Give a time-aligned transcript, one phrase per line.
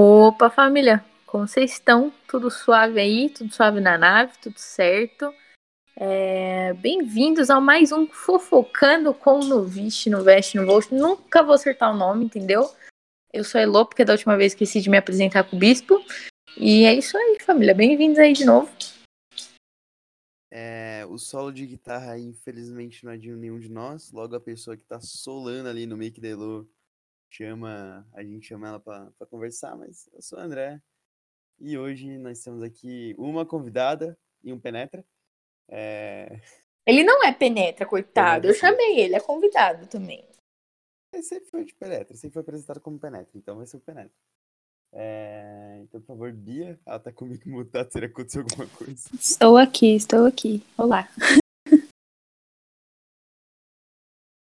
[0.00, 2.12] Opa, família, como vocês estão?
[2.28, 3.28] Tudo suave aí?
[3.30, 4.32] Tudo suave na nave?
[4.40, 5.34] Tudo certo?
[5.96, 10.94] É, Bem-vindos a mais um Fofocando com no Viste, no Veste, no Volte.
[10.94, 12.72] Nunca vou acertar o nome, entendeu?
[13.32, 16.00] Eu sou a Elô, porque da última vez esqueci de me apresentar com o Bispo.
[16.56, 17.74] E é isso aí, família.
[17.74, 18.70] Bem-vindos aí de novo.
[20.48, 24.12] É, o solo de guitarra, infelizmente, não é de nenhum de nós.
[24.12, 26.70] Logo, a pessoa que tá solando ali no make da Elo
[27.30, 30.80] chama, a gente chama ela pra, pra conversar, mas eu sou o André.
[31.58, 35.04] E hoje nós temos aqui uma convidada e um penetra.
[35.68, 36.40] É,
[36.86, 38.46] Ele não é penetra, coitado.
[38.46, 40.26] Eu Penetra, chamei ele, é convidado também.
[41.12, 44.12] ele sempre foi de penetra, sempre foi apresentado como penetra, então vai ser o penetra.
[44.92, 49.08] É, então, por favor, Bia, ela tá comigo mutada, será que aconteceu alguma coisa?
[49.14, 50.62] Estou aqui, estou aqui.
[50.78, 51.06] Olá.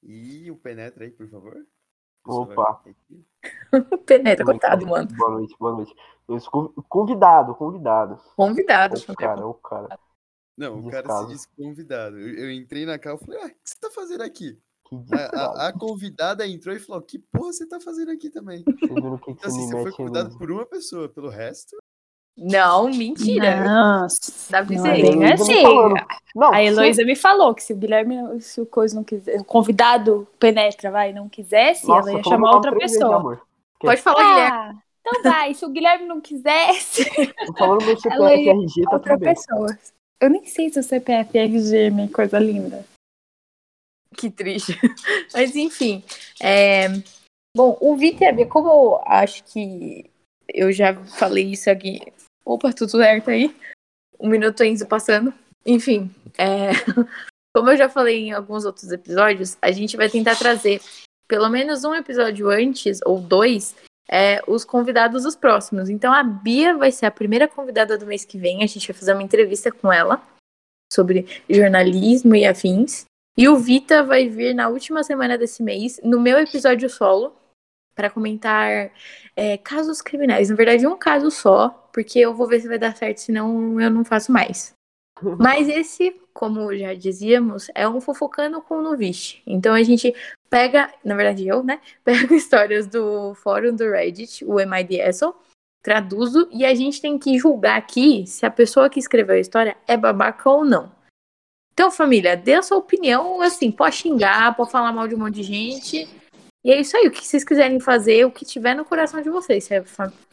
[0.03, 1.67] E o penetra aí, por favor.
[2.25, 2.83] Opa.
[4.07, 4.91] Penetra, que coitado, tá?
[4.91, 5.09] mano.
[5.17, 5.95] Boa noite, boa noite.
[6.89, 8.17] Convidado, convidado.
[8.37, 8.97] Convidado.
[8.97, 9.99] O cara, o cara.
[10.57, 12.19] Não, o cara se disse convidado.
[12.19, 14.59] Eu, eu entrei na cal e falei, ah, o que você tá fazendo aqui?
[15.13, 18.65] A, a- a convidada entrou e falou, que porra você tá fazendo aqui também?
[18.65, 21.77] Que Então, você assim, me você foi convidado por uma pessoa, pelo resto.
[22.43, 23.63] Não, mentira.
[23.63, 24.33] Nossa.
[24.51, 24.89] Dá pra Não, dizer.
[24.89, 25.63] é bem Heloísa me assim.
[26.35, 29.45] Não, A Heloísa me falou que se o Guilherme, se o coisa não quiser, o
[29.45, 33.17] convidado penetra, vai, não quisesse, Nossa, ela ia chamar outra vezes, pessoa.
[33.17, 33.43] amor.
[33.79, 34.57] Pode falar, Guilherme.
[34.57, 35.53] Ah, então vai.
[35.55, 37.05] Se o Guilherme não quisesse,
[37.47, 39.35] Tô falando meu CPF RG, tá outra tudo bem.
[39.35, 39.79] pessoa.
[40.23, 42.87] Eu nem sei se o CPF é RG, minha coisa linda.
[44.17, 44.79] Que triste.
[45.35, 46.03] Mas enfim.
[46.41, 46.89] é,
[47.57, 50.09] Bom, o VTB, como eu acho que
[50.49, 52.01] eu já falei isso aqui.
[52.51, 53.55] Opa, tudo certo aí?
[54.19, 55.33] Um minuto ainda passando.
[55.65, 56.71] Enfim, é,
[57.55, 60.83] como eu já falei em alguns outros episódios, a gente vai tentar trazer
[61.29, 63.77] pelo menos um episódio antes, ou dois,
[64.11, 65.89] é, os convidados dos próximos.
[65.89, 68.65] Então a Bia vai ser a primeira convidada do mês que vem.
[68.65, 70.21] A gente vai fazer uma entrevista com ela
[70.93, 73.05] sobre jornalismo e afins.
[73.39, 77.33] E o Vita vai vir na última semana desse mês, no meu episódio solo,
[77.95, 78.91] para comentar
[79.37, 80.51] é, casos criminais.
[80.51, 83.91] Na verdade, um caso só, porque eu vou ver se vai dar certo, senão eu
[83.91, 84.73] não faço mais.
[85.39, 89.43] Mas esse, como já dizíamos, é um fofocando com no Vixe.
[89.47, 90.15] Então a gente
[90.49, 91.81] pega, na verdade eu, né?
[92.05, 95.35] Pego histórias do fórum do Reddit, o MIDSL,
[95.83, 99.77] traduzo e a gente tem que julgar aqui se a pessoa que escreveu a história
[99.87, 100.93] é babaca ou não.
[101.73, 105.37] Então, família, dê a sua opinião, assim, pode xingar, pode falar mal de um monte
[105.37, 106.20] de gente.
[106.65, 109.31] E é isso aí, o que vocês quiserem fazer, o que tiver no coração de
[109.31, 109.91] vocês, certo?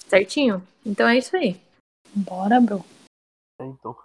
[0.08, 0.66] certinho?
[0.86, 1.60] Então é isso aí.
[2.14, 2.84] Bora, bro.
[3.60, 3.96] É, então.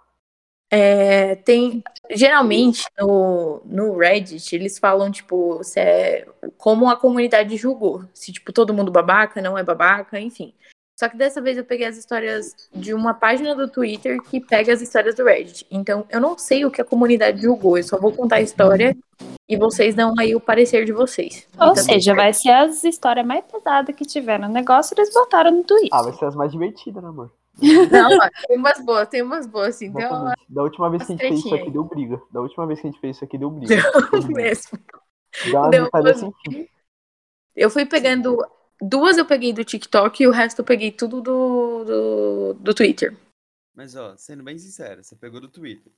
[0.71, 1.83] É, tem.
[2.11, 8.03] Geralmente no, no Reddit eles falam, tipo, se é, como a comunidade julgou.
[8.13, 10.53] Se, tipo, todo mundo babaca, não é babaca, enfim.
[10.99, 14.71] Só que dessa vez eu peguei as histórias de uma página do Twitter que pega
[14.71, 15.65] as histórias do Reddit.
[15.71, 18.95] Então eu não sei o que a comunidade julgou, eu só vou contar a história
[19.49, 21.47] e vocês dão aí o parecer de vocês.
[21.57, 25.51] Ou Então, seja, vai ser as histórias mais pesadas que tiver no negócio, eles botaram
[25.51, 25.89] no Twitter.
[25.91, 27.31] Ah, vai ser as mais divertidas, né, amor?
[27.61, 29.85] Não, ó, tem umas boas, tem umas boas, assim.
[29.85, 30.31] Então.
[30.49, 32.21] Da última vez que a gente fez isso aqui, deu briga.
[32.31, 33.75] Da última vez que a gente fez isso aqui, deu briga.
[34.11, 34.79] Deu mesmo.
[35.71, 35.89] Deu
[36.45, 36.67] fim.
[37.55, 38.37] Eu fui pegando.
[38.81, 43.17] Duas eu peguei do TikTok e o resto eu peguei tudo do, do, do Twitter.
[43.73, 45.91] Mas, ó, sendo bem sincero, você pegou do Twitter.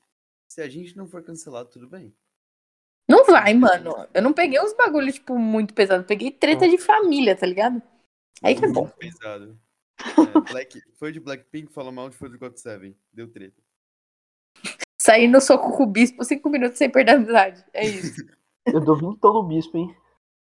[0.47, 2.13] Se a gente não for cancelado, tudo bem.
[3.07, 4.07] Não vai, mano.
[4.13, 6.03] Eu não peguei uns bagulho, tipo, muito pesado.
[6.03, 7.81] Eu peguei treta de família, tá ligado?
[8.41, 8.81] Aí que é bom.
[8.81, 9.59] Muito pesado.
[9.97, 12.93] É, Black, foi de Blackpink, falou mal de foi do God Seven.
[13.13, 13.61] Deu treta.
[14.99, 17.65] Saí no soco com o bispo cinco minutos sem perder a amizade.
[17.71, 18.21] É isso.
[18.67, 19.95] Eu dou vintão no bispo, hein?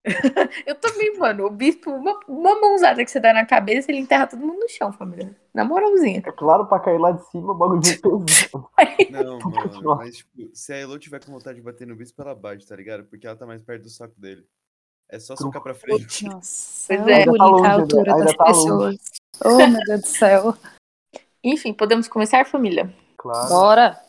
[0.66, 1.46] Eu também, mano.
[1.46, 4.68] O bispo, uma, uma mãozada que você dá na cabeça, ele enterra todo mundo no
[4.68, 5.36] chão, família.
[5.52, 6.22] Na moralzinha.
[6.24, 8.70] É claro, pra cair lá de cima, o bagulho vem pesado.
[9.10, 12.34] Não, mano, mas tipo, se a Elo tiver com vontade de bater no bispo, ela
[12.34, 13.04] bate, tá ligado?
[13.04, 14.46] Porque ela tá mais perto do saco dele.
[15.08, 16.24] É só socar pra frente.
[16.24, 17.24] Nossa, Pois é é.
[17.24, 17.68] tá a longe, né?
[17.68, 18.96] altura Ainda das tá pessoas.
[19.44, 20.56] Oh, meu Deus do céu.
[21.42, 22.94] Enfim, podemos começar, família?
[23.16, 23.48] Claro.
[23.48, 24.00] Bora.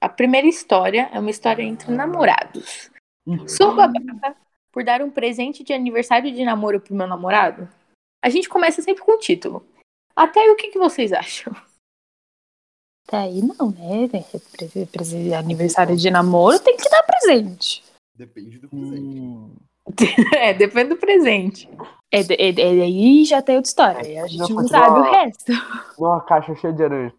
[0.00, 2.90] A primeira história é uma história entre namorados.
[3.26, 4.36] Ih, Sou babaca
[4.78, 7.68] por dar um presente de aniversário de namoro pro meu namorado?
[8.24, 9.66] A gente começa sempre com o título.
[10.14, 11.52] Até aí, o que, que vocês acham?
[13.04, 14.08] Até aí não, né?
[15.36, 17.82] Aniversário de namoro tem que dar presente.
[18.14, 19.20] Depende do presente.
[19.20, 19.56] Hum,
[20.36, 21.68] É, depende do presente.
[22.12, 24.00] É, é, é, aí já tem outra história.
[24.00, 25.52] Aí a gente não sabe o igual- resto.
[25.98, 27.14] uma caixa cheia de aranha.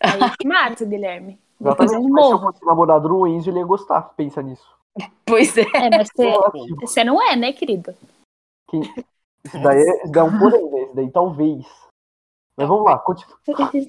[0.00, 1.36] Aí que mata, Guilherme.
[1.60, 1.98] Exatamente.
[2.00, 4.02] se eu fosse namorado do Enzo, ele ia gostar.
[4.14, 4.79] Pensa nisso.
[5.24, 5.62] Pois é.
[5.62, 6.08] É, mas
[6.80, 7.94] você, não é, né, querido?
[8.72, 10.82] Isso daí, é- daí é um porém, né?
[10.82, 11.66] Isso daí talvez.
[12.56, 13.38] Mas vamos lá, continua.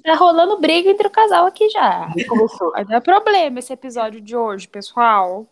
[0.04, 2.10] Tá rolando briga entre o casal aqui já.
[2.16, 2.72] Nem começou.
[2.72, 5.46] Vai dar problema esse episódio de hoje, pessoal.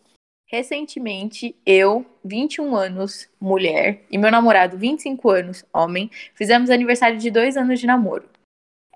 [0.46, 7.56] Recentemente, eu, 21 anos, mulher, e meu namorado, 25 anos, homem, fizemos aniversário de dois
[7.56, 8.24] anos de namoro.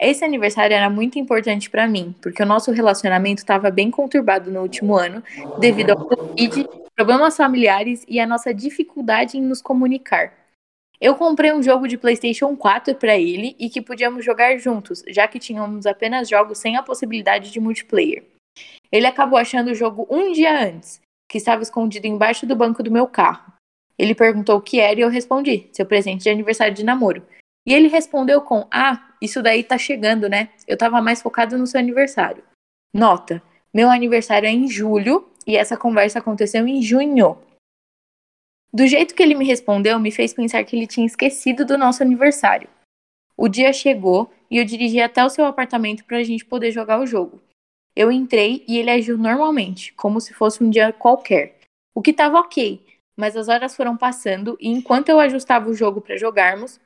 [0.01, 4.61] Esse aniversário era muito importante pra mim, porque o nosso relacionamento estava bem conturbado no
[4.61, 5.23] último ano,
[5.59, 10.33] devido ao Covid, problemas familiares e a nossa dificuldade em nos comunicar.
[11.01, 15.29] Eu comprei um jogo de PlayStation 4 pra ele e que podíamos jogar juntos, já
[15.29, 18.25] que tínhamos apenas jogos sem a possibilidade de multiplayer.
[18.91, 22.91] Ele acabou achando o jogo um dia antes, que estava escondido embaixo do banco do
[22.91, 23.53] meu carro.
[23.99, 27.25] Ele perguntou o que era e eu respondi: seu presente de aniversário de namoro.
[27.67, 30.51] E ele respondeu com: Ah, isso daí tá chegando, né?
[30.69, 32.45] Eu tava mais focado no seu aniversário.
[32.93, 33.43] Nota:
[33.73, 37.39] meu aniversário é em julho e essa conversa aconteceu em junho.
[38.73, 42.03] Do jeito que ele me respondeu, me fez pensar que ele tinha esquecido do nosso
[42.03, 42.69] aniversário.
[43.37, 47.01] O dia chegou e eu dirigi até o seu apartamento para a gente poder jogar
[47.01, 47.41] o jogo.
[47.97, 51.61] Eu entrei e ele agiu normalmente, como se fosse um dia qualquer.
[51.95, 52.85] O que estava ok,
[53.17, 56.81] mas as horas foram passando e enquanto eu ajustava o jogo para jogarmos,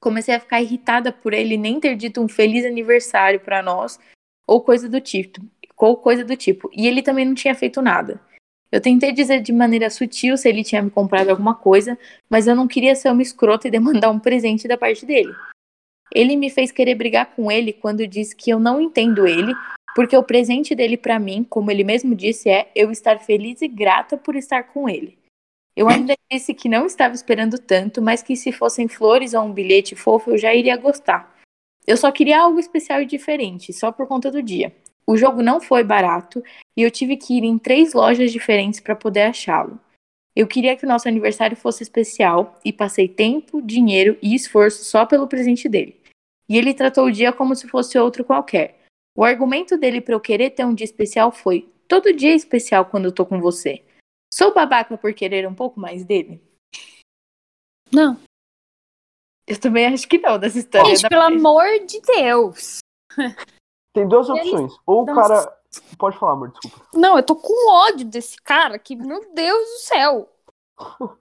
[0.00, 3.98] comecei a ficar irritada por ele nem ter dito um feliz aniversário para nós
[4.46, 5.40] ou coisa do tipo,
[5.76, 6.70] ou coisa do tipo.
[6.72, 8.20] E ele também não tinha feito nada.
[8.70, 11.98] Eu tentei dizer de maneira sutil se ele tinha me comprado alguma coisa,
[12.28, 15.34] mas eu não queria ser uma escrota e demandar um presente da parte dele.
[16.14, 19.54] Ele me fez querer brigar com ele quando disse que eu não entendo ele,
[19.94, 23.68] porque o presente dele pra mim, como ele mesmo disse, é eu estar feliz e
[23.68, 25.18] grata por estar com ele.
[25.78, 29.52] Eu ainda disse que não estava esperando tanto, mas que se fossem flores ou um
[29.52, 31.38] bilhete fofo eu já iria gostar.
[31.86, 34.74] Eu só queria algo especial e diferente, só por conta do dia.
[35.06, 36.42] O jogo não foi barato
[36.76, 39.78] e eu tive que ir em três lojas diferentes para poder achá-lo.
[40.34, 45.06] Eu queria que o nosso aniversário fosse especial e passei tempo, dinheiro e esforço só
[45.06, 45.94] pelo presente dele.
[46.48, 48.80] E ele tratou o dia como se fosse outro qualquer.
[49.16, 52.86] O argumento dele para eu querer ter um dia especial foi: todo dia é especial
[52.86, 53.84] quando eu tô com você.
[54.32, 56.42] Sou babaca por querer um pouco mais dele?
[57.92, 58.18] Não.
[59.46, 60.90] Eu também acho que não, dessa história.
[60.90, 62.78] Gente, da- pelo amor de Deus.
[63.94, 64.72] Tem duas opções.
[64.86, 65.58] Ou o Não, cara.
[65.98, 66.86] Pode falar, amor, desculpa.
[66.94, 70.32] Não, eu tô com ódio desse cara que, meu Deus do céu.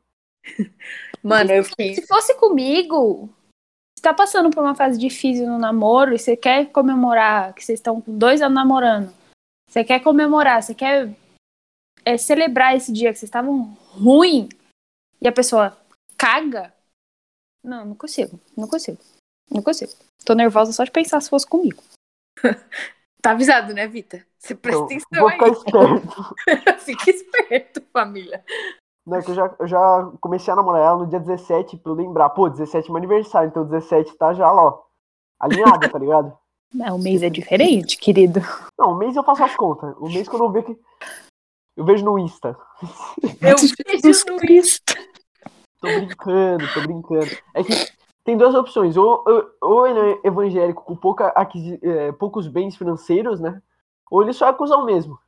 [1.23, 1.95] Mano, eu fiquei.
[1.95, 3.29] Se fosse comigo,
[3.97, 7.79] você tá passando por uma fase difícil no namoro e você quer comemorar que vocês
[7.79, 9.13] estão com dois anos namorando.
[9.69, 11.13] Você quer comemorar, você quer
[12.07, 14.47] é, celebrar esse dia que vocês estavam ruim
[15.19, 15.77] e a pessoa
[16.17, 16.73] caga.
[17.61, 18.39] Não, não consigo.
[18.55, 18.97] Não consigo.
[19.51, 19.91] Não consigo.
[20.25, 21.83] Tô nervosa só de pensar se fosse comigo.
[23.19, 24.23] Tá avisado, né, Vita?
[24.37, 25.37] Você presta atenção aí.
[25.51, 26.35] esperto.
[26.85, 28.45] Fica esperto, família.
[29.05, 31.91] Não, é que eu já, eu já comecei a namorar ela no dia 17 pra
[31.91, 32.29] eu lembrar.
[32.29, 34.83] Pô, 17 é meu aniversário, então 17 tá já lá, ó.
[35.39, 36.37] Alinhada, tá ligado?
[36.79, 38.39] É, o mês é diferente, querido.
[38.77, 39.95] Não, o mês eu faço as contas.
[39.97, 40.79] O mês quando eu ver que.
[41.77, 42.57] Eu vejo no Insta.
[43.41, 43.55] Eu
[44.03, 44.93] vejo no Cristo.
[45.79, 47.37] Tô brincando, tô brincando.
[47.53, 47.73] É que
[48.23, 48.97] tem duas opções.
[48.97, 53.61] Ou, ou, ou ele é evangélico com pouca aquisi- é, poucos bens financeiros, né?
[54.09, 55.19] Ou ele só é cuzão mesmo.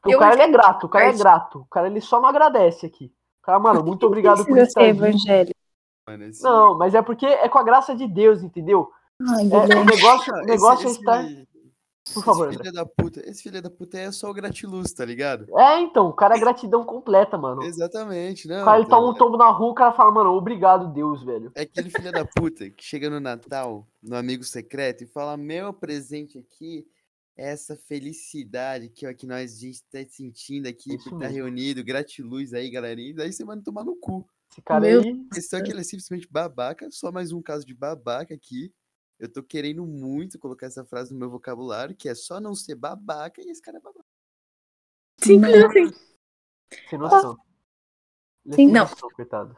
[0.00, 1.58] Porque o cara é grato, o cara é grato.
[1.60, 3.12] O cara ele só não agradece aqui.
[3.42, 4.90] O cara, mano, muito obrigado por estar aqui.
[4.90, 5.58] evangélico.
[6.28, 8.90] Esse- Não, mas é porque é com a graça de Deus, entendeu?
[9.28, 11.24] Ai, É, o negócio, o negócio é esse, estar.
[12.10, 14.92] Esse- Por favor, esse filho da puta, esse filho da puta é só o gratiluz,
[14.92, 15.46] tá ligado?
[15.58, 17.62] É, então, o cara é gratidão completa, mano.
[17.62, 18.62] Exatamente, não.
[18.62, 19.18] O cara ele tá toma um ligado?
[19.24, 21.52] tombo na rua, o cara fala, mano, obrigado, Deus, velho.
[21.54, 25.72] É aquele filho da puta que chega no Natal, no amigo secreto, e fala: Meu
[25.72, 26.86] presente aqui
[27.36, 31.28] é essa felicidade que, ó, que nós a gente tá sentindo aqui Isso por estar
[31.28, 31.34] mesmo.
[31.44, 33.10] reunido, gratiluz aí, galerinha.
[33.10, 34.26] E daí você manda tomar no cu.
[34.50, 35.24] Esse cara Meu aí.
[35.32, 38.72] Questão é que ele é simplesmente babaca, só mais um caso de babaca aqui.
[39.18, 42.74] Eu tô querendo muito colocar essa frase no meu vocabulário, que é só não ser
[42.76, 44.04] babaca, e esse cara é babaca.
[45.20, 45.92] Simples assim.
[46.88, 47.32] Sem noção.
[48.46, 48.54] É Sim.
[48.56, 48.84] sem Não.
[48.84, 49.56] noção, coitado.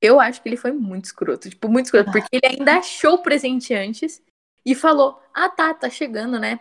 [0.00, 1.48] Eu acho que ele foi muito escroto.
[1.48, 2.10] Tipo, muito escroto.
[2.12, 4.20] Porque ele ainda achou o presente antes
[4.66, 6.60] e falou: Ah, tá, tá chegando, né?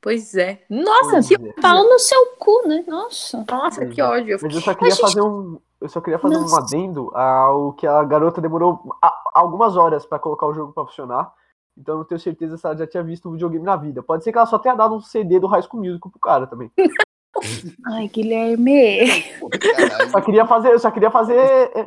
[0.00, 0.64] Pois é.
[0.70, 1.52] Nossa, Pois que, é.
[1.60, 2.84] Pau no seu cu, né?
[2.86, 3.44] Nossa.
[3.50, 4.04] nossa, Pois que é.
[4.04, 4.32] ódio.
[4.34, 5.60] Eu Mas eu só queria gente- fazer um.
[5.86, 6.58] Eu só queria fazer um Nossa.
[6.62, 8.82] adendo ao que a garota demorou
[9.32, 11.32] algumas horas pra colocar o jogo pra funcionar.
[11.78, 14.02] Então eu não tenho certeza se ela já tinha visto um videogame na vida.
[14.02, 16.46] Pode ser que ela só tenha dado um CD do High School Musical pro cara
[16.48, 16.72] também.
[17.86, 19.22] Ai, Guilherme.
[19.60, 20.10] Caralho.
[20.10, 21.38] Só queria fazer, eu só queria fazer.
[21.38, 21.86] é,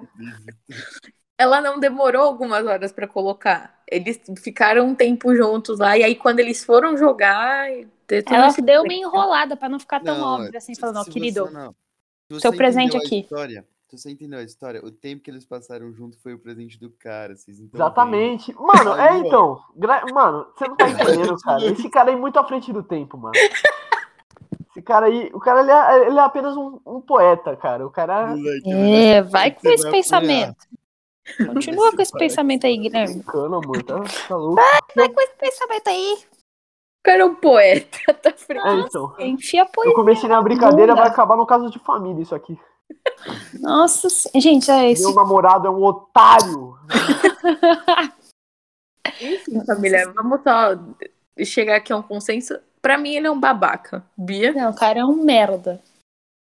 [1.38, 3.82] Ela não demorou algumas horas pra colocar.
[3.92, 5.98] Eles ficaram um tempo juntos lá.
[5.98, 7.68] E aí, quando eles foram jogar.
[8.28, 11.76] Ela deu uma enrolada pra não ficar tão Não, óbvio assim, falando, ó, querido, não-
[12.32, 13.22] se seu presente aqui.
[13.22, 16.80] História, Se você entendeu a história, o tempo que eles passaram junto foi o presente
[16.80, 17.36] do cara.
[17.36, 18.54] Vocês tão Exatamente.
[18.54, 19.60] Mano, é então.
[19.76, 21.66] gra- Mano, você não tá entendendo, cara.
[21.66, 23.34] Esse cara aí é muito à frente do tempo, mano.
[24.70, 27.86] Esse cara aí, o cara ele é, ele é apenas um, um poeta, cara.
[27.86, 28.36] O cara.
[28.68, 30.56] É, vai com esse pensamento.
[31.48, 33.14] Continua com esse pensamento aí, Guilherme.
[33.16, 33.84] Brincando, amor.
[33.84, 34.62] Tá, tá louco.
[34.96, 36.18] Vai com esse pensamento aí.
[36.22, 38.68] O cara é um poeta, tá frente.
[38.68, 39.16] É, então.
[39.20, 39.96] Enfia Eu poesia.
[39.96, 42.56] comecei na brincadeira, vai acabar no caso de família isso aqui.
[43.60, 44.08] Nossa,
[44.40, 45.04] gente, é esse.
[45.04, 46.78] Meu namorado é um otário.
[49.22, 50.78] Enfim, família, vamos só
[51.44, 52.60] chegar aqui a um consenso.
[52.82, 54.06] Pra mim, ele é um babaca.
[54.18, 54.54] Bia?
[54.54, 55.82] Não, o cara é um merda.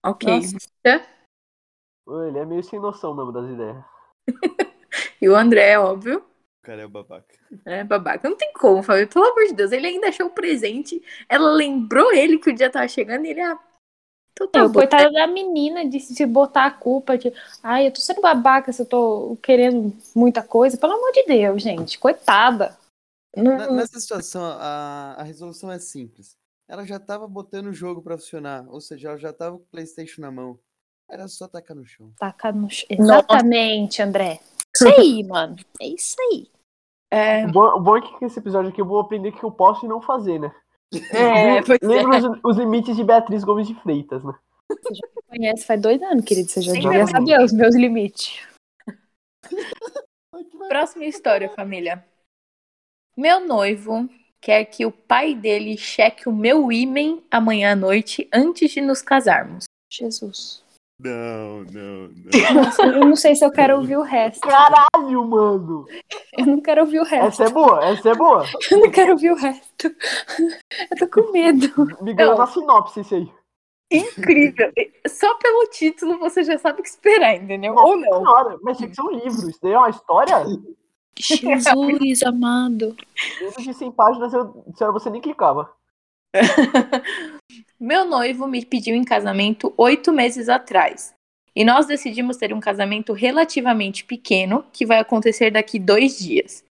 [0.05, 0.33] Ok.
[0.33, 0.57] Nossa.
[2.29, 3.85] Ele é meio sem noção mesmo das ideias.
[5.21, 6.19] E o André, óbvio,
[6.63, 7.35] O cara é o babaca.
[7.67, 8.29] é babaca.
[8.29, 9.09] Não tem como, Fábio.
[9.09, 9.73] Pelo amor de Deus.
[9.73, 11.03] Ele ainda achou o presente.
[11.29, 13.59] Ela lembrou ele que o dia tava chegando e ele, ah,
[14.45, 17.33] então tá Não, coitada da menina de se botar a culpa de.
[17.63, 20.77] Ai, eu tô sendo babaca se eu tô querendo muita coisa.
[20.77, 21.99] Pelo amor de Deus, gente.
[21.99, 22.77] Coitada.
[23.37, 26.37] Na- nessa situação, a, a resolução é simples.
[26.69, 28.67] Ela já tava botando o jogo pra funcionar.
[28.69, 30.59] Ou seja, ela já tava com o Playstation na mão.
[31.11, 32.13] Era só tacar no chão.
[32.19, 32.87] Taca no chão.
[32.91, 34.41] Exatamente, André.
[34.75, 35.57] Isso aí, mano.
[35.81, 36.51] É isso aí.
[37.11, 39.33] É, O bom, o bom é que com esse episódio aqui eu vou aprender o
[39.33, 40.55] que eu posso e não fazer, né?
[41.13, 41.87] É, pois é.
[41.87, 44.35] Lembra os, os limites de Beatriz Gomes de Freitas, né?
[45.27, 46.49] Conhece faz dois anos, querido.
[46.49, 48.47] Você já Sim, devia meu saber os meus limites.
[50.69, 52.05] Próxima história, família.
[53.17, 54.09] Meu noivo
[54.41, 59.03] quer que o pai dele cheque o meu ímen amanhã à noite antes de nos
[59.03, 59.65] casarmos.
[59.91, 60.63] Jesus.
[61.01, 62.55] Não, não, não.
[62.65, 64.41] Nossa, eu não sei se eu quero ouvir o resto.
[64.41, 65.87] Caralho, mano!
[66.37, 67.43] Eu não quero ouvir o resto.
[67.43, 68.45] Essa é boa, essa é boa.
[68.71, 69.95] Eu não quero ouvir o resto.
[70.91, 71.69] Eu tô com medo.
[72.03, 72.39] Me ganhou Não.
[72.39, 73.33] na sinopse esse aí.
[73.91, 74.73] Incrível.
[75.07, 77.75] Só pelo título você já sabe o que esperar, entendeu?
[77.75, 78.19] Nossa Ou não.
[78.19, 79.49] Senhora, mas tinha que ser um livro.
[79.49, 80.35] Isso daí é uma história?
[81.17, 82.97] Jesus amado.
[83.41, 85.71] Menos de 100 páginas, eu, você nem clicava.
[87.81, 91.15] Meu noivo me pediu em casamento oito meses atrás.
[91.55, 96.65] E nós decidimos ter um casamento relativamente pequeno, que vai acontecer daqui dois dias.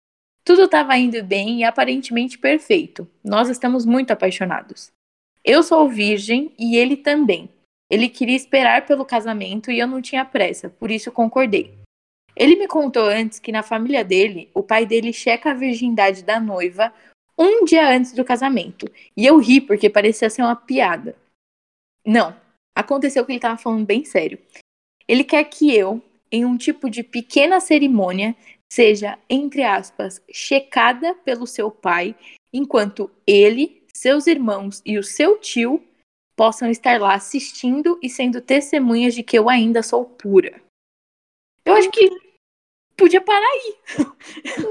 [0.43, 3.07] Tudo estava indo bem e aparentemente perfeito.
[3.23, 4.91] Nós estamos muito apaixonados.
[5.43, 7.49] Eu sou virgem e ele também.
[7.89, 11.77] Ele queria esperar pelo casamento e eu não tinha pressa, por isso concordei.
[12.35, 16.39] Ele me contou antes que na família dele, o pai dele checa a virgindade da
[16.39, 16.93] noiva
[17.37, 18.89] um dia antes do casamento.
[19.15, 21.15] E eu ri porque parecia ser uma piada.
[22.05, 22.35] Não,
[22.75, 24.39] aconteceu que ele estava falando bem sério.
[25.07, 26.01] Ele quer que eu,
[26.31, 28.35] em um tipo de pequena cerimônia,
[28.71, 32.15] seja, entre aspas, checada pelo seu pai,
[32.51, 35.83] enquanto ele, seus irmãos e o seu tio
[36.35, 40.61] possam estar lá assistindo e sendo testemunhas de que eu ainda sou pura.
[41.63, 42.09] Eu acho que
[42.97, 43.75] podia parar aí.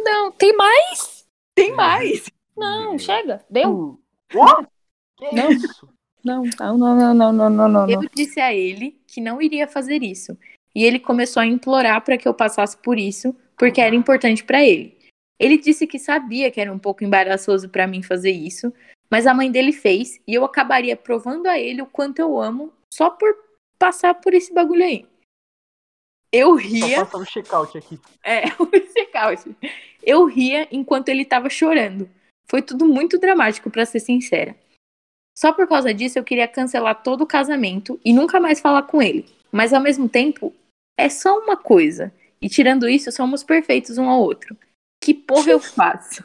[0.05, 1.27] Não, tem mais?
[1.55, 2.27] Tem mais.
[2.57, 3.45] Não, chega.
[3.51, 3.71] Deu?
[3.71, 4.01] Uh,
[4.35, 4.69] What?
[5.17, 5.51] Que Não.
[5.51, 5.89] isso?
[6.25, 10.03] Não, não, não, não, não, não, não, Eu disse a ele que não iria fazer
[10.03, 10.37] isso.
[10.75, 14.65] E ele começou a implorar para que eu passasse por isso, porque era importante para
[14.65, 14.97] ele.
[15.39, 18.73] Ele disse que sabia que era um pouco embaraçoso para mim fazer isso,
[19.11, 22.73] mas a mãe dele fez e eu acabaria provando a ele o quanto eu amo
[22.93, 23.37] só por
[23.79, 25.07] passar por esse bagulho aí.
[26.33, 28.01] Eu Tô ria, passando check-out aqui.
[28.25, 29.57] é, o check-out.
[30.03, 32.09] Eu ria enquanto ele tava chorando.
[32.47, 34.57] Foi tudo muito dramático, pra ser sincera.
[35.37, 39.03] Só por causa disso eu queria cancelar todo o casamento e nunca mais falar com
[39.03, 39.27] ele.
[39.51, 40.53] Mas ao mesmo tempo,
[40.97, 42.13] é só uma coisa.
[42.41, 44.57] E tirando isso, somos perfeitos um ao outro.
[45.03, 46.25] Que porra eu faço?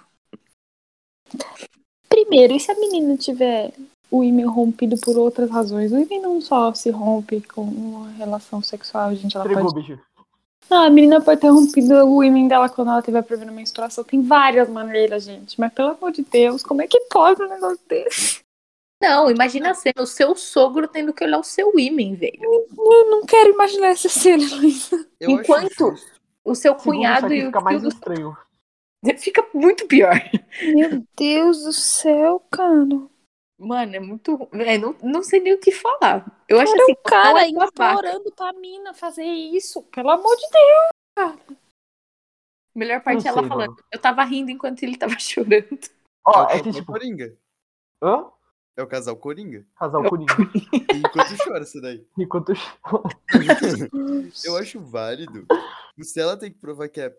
[2.07, 3.73] Primeiro, e se a menina tiver
[4.11, 5.91] o ímã rompido por outras razões?
[5.91, 9.35] O ímã não só se rompe com uma relação sexual, gente.
[9.35, 9.87] Ela Entregou, pode...
[9.87, 10.01] bicho.
[10.69, 14.03] Ah, a menina pode ter rompido o ímã dela quando ela tiver prevendo menstruação.
[14.03, 15.59] Tem várias maneiras, gente.
[15.59, 18.41] Mas pelo amor de Deus, como é que pode um negócio desse?
[19.01, 22.43] Não, imagina sendo o seu sogro tendo que olhar o seu ímen, velho.
[22.43, 25.07] Eu não quero imaginar essa cena, Luísa.
[25.21, 25.95] Enquanto-.
[26.43, 28.37] O seu cunhado e o fica mais estranho.
[29.17, 30.19] Fica muito pior.
[30.61, 33.07] Meu Deus do céu, cara.
[33.59, 34.47] Mano, é muito.
[34.53, 36.25] É, não, não sei nem o que falar.
[36.47, 39.83] Eu acho assim, o cara é implorando pra mina fazer isso.
[39.83, 41.57] Pelo amor de Deus.
[42.73, 43.71] Melhor parte é ela sei, falando.
[43.71, 43.83] mano.
[43.91, 45.77] Eu tava rindo enquanto ele tava chorando.
[46.25, 46.91] Ó, é o é casal que tipo.
[46.93, 47.37] Coringa.
[48.01, 48.31] Hã?
[48.77, 49.67] É o casal Coringa.
[49.77, 50.33] Casal Coringa.
[50.93, 52.07] E enquanto chora isso daí.
[52.17, 52.53] Enquanto.
[54.45, 55.45] Eu acho válido.
[56.01, 57.13] Se ela tem que provar que é,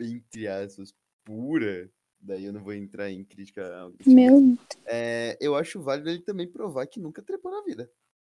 [0.00, 3.90] entre aspas, pura, daí eu não vou entrar em crítica.
[4.06, 4.56] Meu
[4.86, 7.90] É, eu acho válido ele também provar que nunca trepou na vida.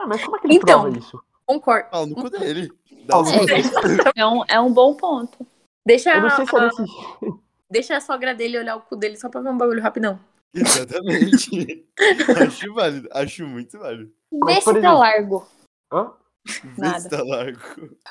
[0.00, 1.22] Ah, mas como é que ele Então, prova isso?
[1.46, 1.90] Concordo.
[1.90, 2.68] Pau no cu dele.
[3.06, 3.70] Dá dois.
[4.16, 5.46] É um, é um bom ponto.
[5.86, 6.82] Deixa, Eu não sei se a, esse.
[7.70, 10.18] deixa a sogra dele olhar o cu dele só pra ver um bagulho rapidão.
[10.52, 11.86] Exatamente.
[12.44, 13.08] acho válido.
[13.12, 14.12] Acho muito válido.
[14.30, 15.48] Por pra exemplo- largo.
[15.92, 16.12] Hã?
[16.46, 17.00] Vê Nada.
[17.00, 17.60] se tá largo.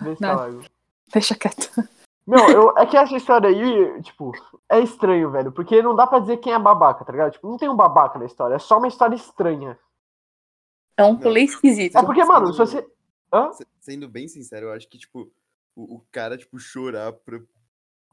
[0.02, 0.42] Deixa Nada.
[0.42, 0.64] lá, eu-
[1.14, 1.70] Deixa quieto.
[2.28, 4.32] Meu, eu, é que essa história aí, tipo,
[4.70, 5.52] é estranho, velho.
[5.52, 7.32] Porque não dá pra dizer quem é babaca, tá ligado?
[7.34, 8.56] Tipo, não tem um babaca na história.
[8.56, 9.78] É só uma história estranha.
[10.98, 11.98] É um rolê esquisito.
[11.98, 12.88] É porque, mano, se você.
[13.32, 13.52] Hã?
[13.54, 15.32] Se- Sendo bem sincero, eu acho que, tipo,
[15.76, 17.40] o, o cara, tipo, chorar pra.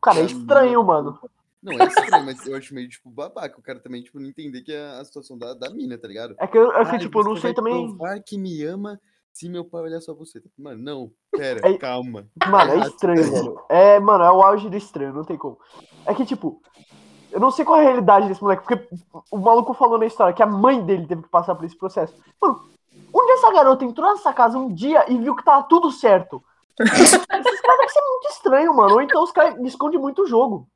[0.03, 1.19] Cara, é estranho, mano.
[1.63, 3.59] Não, é estranho, mas eu acho meio, tipo, babaca.
[3.59, 6.35] O cara também, tipo, não entender que é a situação da, da mina, tá ligado?
[6.39, 7.73] É que, eu- é que Ai, tipo, eu não sei também.
[7.73, 9.01] provar que me ama
[9.33, 10.49] se meu pai olhar sua buceta.
[10.59, 12.27] Mano, não, pera, É- calma.
[12.49, 13.61] Mano, é estranho, velho.
[13.69, 15.59] É, mano, é o auge do estranho, não tem como.
[16.07, 16.61] É que, tipo,
[17.31, 18.89] eu não sei qual é a realidade desse moleque, porque
[19.31, 22.15] o maluco falou na história que a mãe dele teve que passar por esse processo.
[22.41, 22.63] Mano,
[23.13, 26.43] onde essa garota entrou nessa casa um dia e viu que tava tudo certo?
[26.81, 28.95] Esses caras devem ser muito estranho, mano.
[28.95, 30.69] Ou então os caras escondem muito o jogo.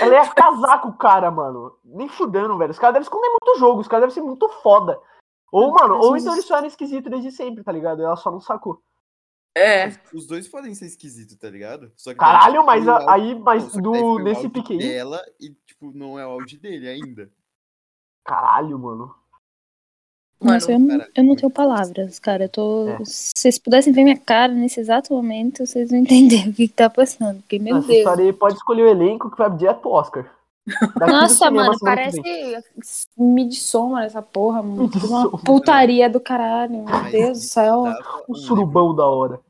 [0.00, 1.76] Ela ia casar com o cara, mano.
[1.84, 2.70] Nem fudendo, velho.
[2.70, 4.98] Os caras devem esconder muito o jogo, os caras devem ser muito foda.
[5.52, 8.02] Ou, mano, ou então eles só eram esquisitos desde sempre, tá ligado?
[8.02, 8.82] Ela só não sacou.
[9.54, 9.88] É.
[10.14, 11.92] Os dois podem ser esquisitos, tá ligado?
[11.94, 14.78] Só que Caralho, daí, mas o a- aí, mas do, nesse áudio pique aí.
[14.78, 17.30] dela e, tipo, não é o áudio dele ainda.
[18.24, 19.14] Caralho, mano.
[20.40, 22.44] Nossa, eu não, eu não tenho palavras, cara.
[22.44, 22.88] Eu tô.
[22.88, 23.04] É.
[23.04, 26.74] Se vocês pudessem ver minha cara nesse exato momento, vocês não entenderam o que, que
[26.74, 27.40] tá passando.
[27.42, 28.18] Porque, meu Essa Deus.
[28.18, 30.34] aí pode escolher o elenco que vai direto pro Oscar.
[31.00, 32.62] Nossa, cinema mano, parece vem.
[33.16, 34.62] Midsommar essa porra.
[34.62, 34.90] mano.
[35.04, 36.84] Uma putaria do caralho.
[36.84, 37.82] Meu Deus do céu.
[37.84, 39.40] dava Um um surubão da hora.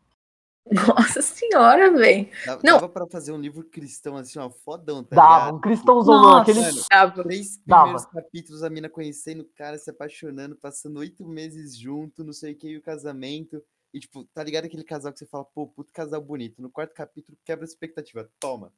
[0.71, 2.29] Nossa senhora, velho.
[2.47, 2.75] Dava, Não.
[2.75, 5.57] dava pra fazer um livro cristão, assim, ó, fodão, tá Dava, ligado?
[5.57, 6.15] um cristãozão.
[6.23, 6.51] Nossa.
[6.51, 6.61] Aquele.
[6.91, 7.23] Dava.
[7.25, 7.83] Três Dava.
[7.83, 12.53] primeiros capítulos, a mina conhecendo o cara, se apaixonando, passando oito meses junto, não sei
[12.53, 13.63] o que, e o casamento.
[13.93, 16.63] E, tipo, tá ligado aquele casal que você fala, pô, puto casal bonito.
[16.63, 18.31] No quarto capítulo, quebra a expectativa.
[18.41, 18.73] Toma.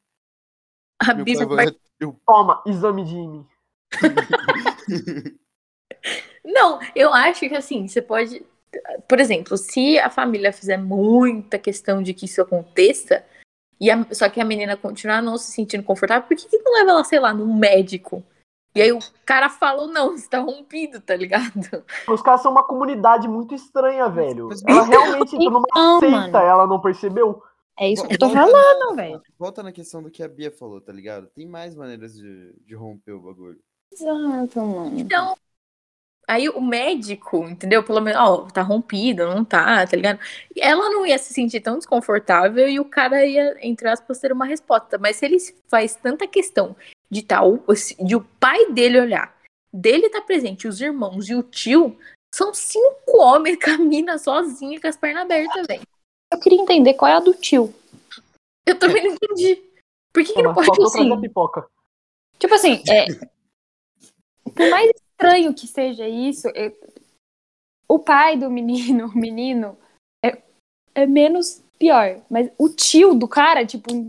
[1.08, 1.76] A Bisa pai vai...
[2.00, 2.16] Eu...
[2.26, 3.46] Toma, exame de mim.
[6.44, 8.44] Não, eu acho que assim, você pode.
[9.08, 13.24] Por exemplo, se a família fizer muita questão de que isso aconteça,
[13.80, 16.72] e a- só que a menina continuar não se sentindo confortável, por que, que não
[16.74, 18.22] leva ela, sei lá, num médico?
[18.74, 21.84] E aí o cara falou, não, você tá rompido, tá ligado?
[22.08, 24.48] Os caras são uma comunidade muito estranha, velho.
[24.66, 26.36] Ela realmente entrou numa Então, seita, mano.
[26.36, 27.40] ela não percebeu?
[27.78, 29.20] É isso que eu tô falando, velho.
[29.38, 31.26] Volta na questão do que a Bia falou, tá ligado?
[31.28, 33.58] Tem mais maneiras de, de romper o bagulho.
[33.92, 34.98] Exato, mano.
[34.98, 35.34] Então,
[36.28, 37.82] aí o médico, entendeu?
[37.82, 40.20] Pelo menos, ó, tá rompido, não tá, tá ligado?
[40.56, 44.46] Ela não ia se sentir tão desconfortável e o cara ia, entre aspas, ter uma
[44.46, 44.96] resposta.
[44.96, 46.76] Mas se ele faz tanta questão
[47.10, 47.62] de tal,
[48.00, 49.36] de o pai dele olhar,
[49.72, 51.98] dele tá presente, os irmãos e o tio,
[52.32, 55.82] são cinco homens com a mina sozinha com as pernas abertas, velho.
[56.34, 57.72] Eu queria entender qual é a do tio.
[58.66, 59.62] Eu também não entendi.
[60.12, 61.20] Por que, que não pode assim?
[61.20, 61.66] pipoca.
[62.38, 63.06] Tipo assim, é.
[64.44, 66.72] Por mais estranho que seja isso, é-
[67.88, 69.78] o pai do menino, o menino,
[70.24, 70.42] é,
[70.94, 72.20] é menos pior.
[72.28, 74.08] Mas o tio do cara, tipo, não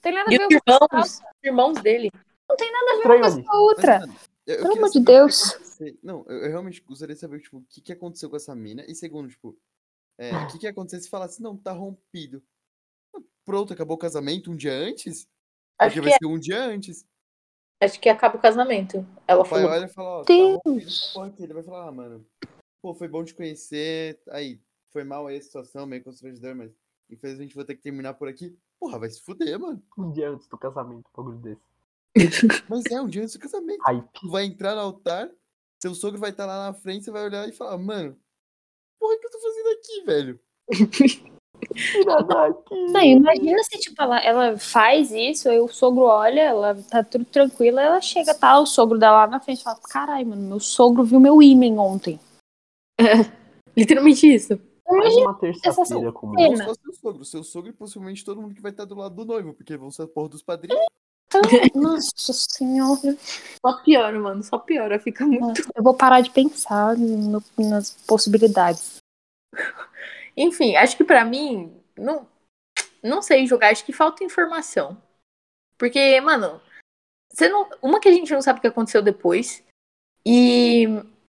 [0.00, 2.10] tem nada a ver os com irmãos, os irmãos dele.
[2.50, 3.44] Estranho ali.
[3.48, 3.98] a outra.
[4.00, 5.78] Mas, mano, eu- eu Pelo amor de Deus.
[6.02, 8.84] Não, eu, eu realmente gostaria de saber, tipo, o que, que aconteceu com essa mina.
[8.88, 9.56] E segundo, tipo,
[10.22, 12.42] é, o que, que ia acontecer se falasse, não, tá rompido.
[13.14, 15.26] Ah, Pronto, acabou o casamento um dia antes?
[15.78, 17.04] Acho Porque que, vai é, ser um dia antes.
[17.80, 19.06] acho que acaba o casamento.
[19.26, 19.76] Ela O pai falou.
[19.76, 21.42] olha e fala, ó, tá rompido porra aqui.
[21.42, 22.26] Ele vai falar, ah, mano,
[22.80, 24.20] pô, foi bom te conhecer.
[24.30, 24.60] Aí,
[24.92, 26.70] foi mal aí a situação, meio constrangedor, mas
[27.10, 28.56] infelizmente vou ter que terminar por aqui.
[28.78, 29.82] Porra, vai se fuder, mano.
[29.98, 31.62] Um dia antes do casamento, um bagulho desse.
[32.68, 33.80] Mas é um dia antes do casamento.
[33.84, 34.06] Hype.
[34.12, 35.30] Tu vai entrar no altar,
[35.80, 38.18] seu sogro vai estar lá na frente, você vai olhar e falar, mano,
[39.02, 40.40] porra, o que eu tô fazendo aqui, velho?
[42.92, 47.24] Não, imagina se, tipo, ela, ela faz isso, aí o sogro olha, ela tá tudo
[47.24, 50.60] tranquila, ela chega, tá o sogro dela lá na frente e fala, caralho, mano, meu
[50.60, 52.18] sogro viu meu ímen ontem.
[53.76, 54.60] Literalmente isso.
[54.88, 56.12] Mais uma terça-feira.
[56.12, 56.64] Não Pena.
[56.64, 59.24] só seu sogro, seu sogro e possivelmente todo mundo que vai estar do lado do
[59.24, 60.84] noivo, porque vão ser a porra dos padrinhos.
[61.74, 63.16] Nossa senhora.
[63.64, 64.42] Só piora, mano.
[64.42, 64.98] Só piora.
[64.98, 65.62] Fica muito.
[65.74, 68.96] Eu vou parar de pensar no- nas possibilidades.
[70.36, 72.26] Enfim, acho que pra mim, não,
[73.02, 73.70] não sei jogar.
[73.70, 74.96] Acho que falta informação.
[75.78, 76.60] Porque, mano,
[77.32, 79.62] você não, uma que a gente não sabe o que aconteceu depois.
[80.24, 80.86] E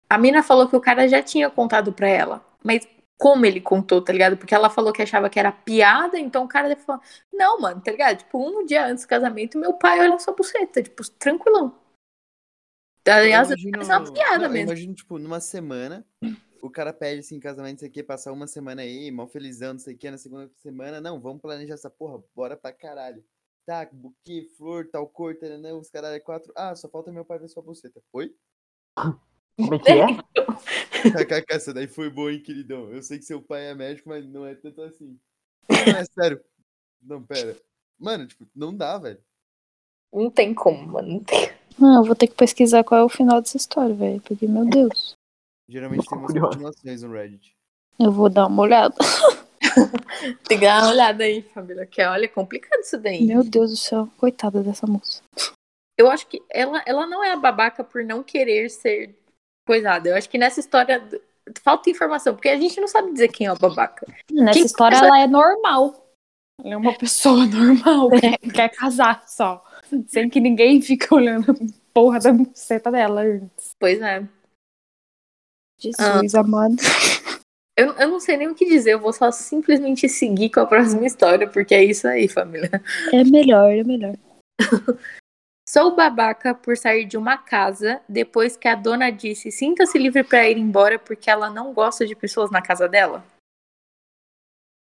[0.10, 2.46] a mina falou que o cara já tinha contado pra ela.
[2.64, 4.38] Mas como ele contou, tá ligado?
[4.38, 7.02] Porque ela falou que achava que era piada, então o cara deve falar,
[7.32, 8.18] não, mano, tá ligado?
[8.18, 11.80] Tipo, um dia antes do casamento, meu pai olha sua buceta, tipo, tranquilão.
[13.08, 14.72] Aliás, imagino- é uma piada não, mesmo.
[14.72, 16.06] imagino, tipo, numa semana,
[16.62, 19.80] o cara pede assim, casamento, sei o que, passar uma semana aí, mal felizão, não
[19.80, 23.24] sei o que, na segunda semana, não, vamos planejar essa porra, bora pra caralho.
[23.66, 26.52] Tá, buquê, flor, tal cor, taranã, os caralho é quatro.
[26.56, 28.00] Ah, só falta meu pai ver sua buceta.
[28.14, 28.36] Oi?
[29.58, 31.26] Como é que é?
[31.26, 32.92] KKK, essa daí foi boa, hein, queridão?
[32.92, 35.18] Eu sei que seu pai é médico, mas não é tanto assim.
[35.70, 36.42] Não, é sério.
[37.02, 37.58] Não, pera.
[38.00, 39.22] Mano, tipo, não dá, velho.
[40.14, 41.08] Não tem como, mano.
[41.08, 41.50] Não tem.
[41.80, 44.22] Não, eu vou ter que pesquisar qual é o final dessa história, velho.
[44.22, 45.16] Porque, meu Deus.
[45.68, 47.56] Geralmente tem umas continuações no Reddit.
[48.00, 48.96] Eu vou dar uma olhada.
[50.48, 51.86] Tem que dar uma olhada aí, família.
[51.86, 53.26] Que olha, é complicado isso daí.
[53.26, 54.10] Meu Deus do céu.
[54.18, 55.22] Coitada dessa moça.
[55.98, 59.16] Eu acho que ela, ela não é a babaca por não querer ser
[59.66, 60.10] coisada.
[60.10, 61.04] Eu acho que nessa história
[61.62, 64.06] falta informação, porque a gente não sabe dizer quem é o babaca.
[64.32, 66.10] Nessa Quem- história, ela é normal.
[66.64, 68.10] Ela é uma pessoa normal.
[68.12, 69.64] Quer, quer casar só.
[70.08, 71.56] Sem que ninguém fique olhando a
[71.94, 73.72] porra da buceta dela antes.
[73.80, 74.28] Pois é.
[75.80, 76.76] Jesus amado.
[77.78, 80.66] Eu, eu não sei nem o que dizer, eu vou só simplesmente seguir com a
[80.66, 82.82] próxima história, porque é isso aí, família.
[83.12, 84.16] É melhor, é melhor.
[85.76, 90.50] Sou babaca por sair de uma casa depois que a dona disse sinta-se livre pra
[90.50, 93.26] ir embora porque ela não gosta de pessoas na casa dela.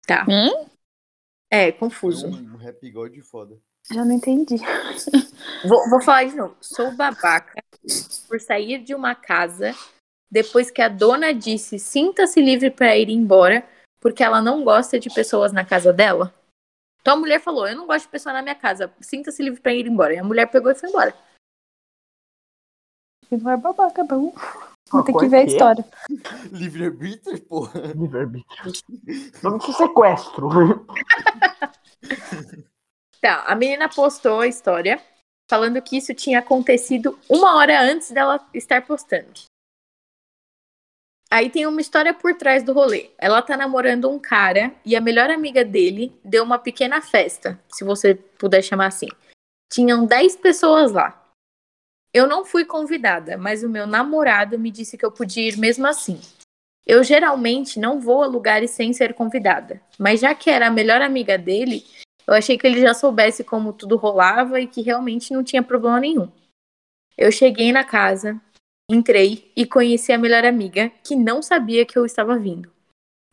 [0.06, 0.24] Tá.
[0.30, 0.68] Hum?
[1.52, 2.28] É, confuso.
[2.28, 3.60] um rap god foda.
[3.92, 4.58] Já não entendi.
[5.68, 6.56] Vou, vou falar de novo.
[6.62, 7.56] Sou babaca
[8.28, 9.74] por sair de uma casa
[10.30, 13.68] depois que a dona disse sinta-se livre pra ir embora
[14.00, 16.32] porque ela não gosta de pessoas na casa dela.
[17.08, 19.74] Então a mulher falou: Eu não gosto de pessoa na minha casa, sinta-se livre pra
[19.74, 20.14] ir embora.
[20.14, 21.16] E a mulher pegou e foi embora.
[23.32, 24.34] Não é babaca, não.
[24.92, 25.46] Vou Ah, ter que é ver a é?
[25.46, 25.86] história.
[26.52, 27.80] Livre-arbítrio, porra.
[27.96, 28.74] Livre-arbítrio.
[29.42, 30.50] Nome de sequestro.
[33.20, 35.02] Tá, a menina postou a história
[35.50, 39.42] falando que isso tinha acontecido uma hora antes dela estar postando.
[41.30, 43.10] Aí tem uma história por trás do rolê.
[43.18, 47.84] Ela tá namorando um cara e a melhor amiga dele deu uma pequena festa, se
[47.84, 49.10] você puder chamar assim.
[49.70, 51.22] Tinham 10 pessoas lá.
[52.14, 55.86] Eu não fui convidada, mas o meu namorado me disse que eu podia ir mesmo
[55.86, 56.20] assim.
[56.86, 61.02] Eu geralmente não vou a lugares sem ser convidada, mas já que era a melhor
[61.02, 61.86] amiga dele,
[62.26, 66.00] eu achei que ele já soubesse como tudo rolava e que realmente não tinha problema
[66.00, 66.32] nenhum.
[67.18, 68.40] Eu cheguei na casa,
[68.90, 72.72] entrei e conheci a melhor amiga, que não sabia que eu estava vindo.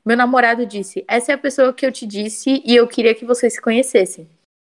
[0.05, 3.25] Meu namorado disse: Essa é a pessoa que eu te disse e eu queria que
[3.25, 4.29] vocês se conhecessem.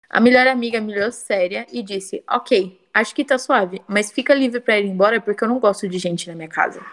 [0.09, 4.33] A melhor amiga me olhou séria e disse: Ok, acho que tá suave, mas fica
[4.33, 6.85] livre pra ir embora porque eu não gosto de gente na minha casa.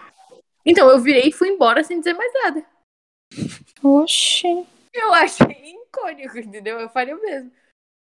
[0.65, 2.65] Então eu virei e fui embora sem dizer mais nada.
[3.83, 4.65] Oxi.
[4.93, 6.79] Eu achei icônico, entendeu?
[6.79, 7.51] Eu faria o mesmo.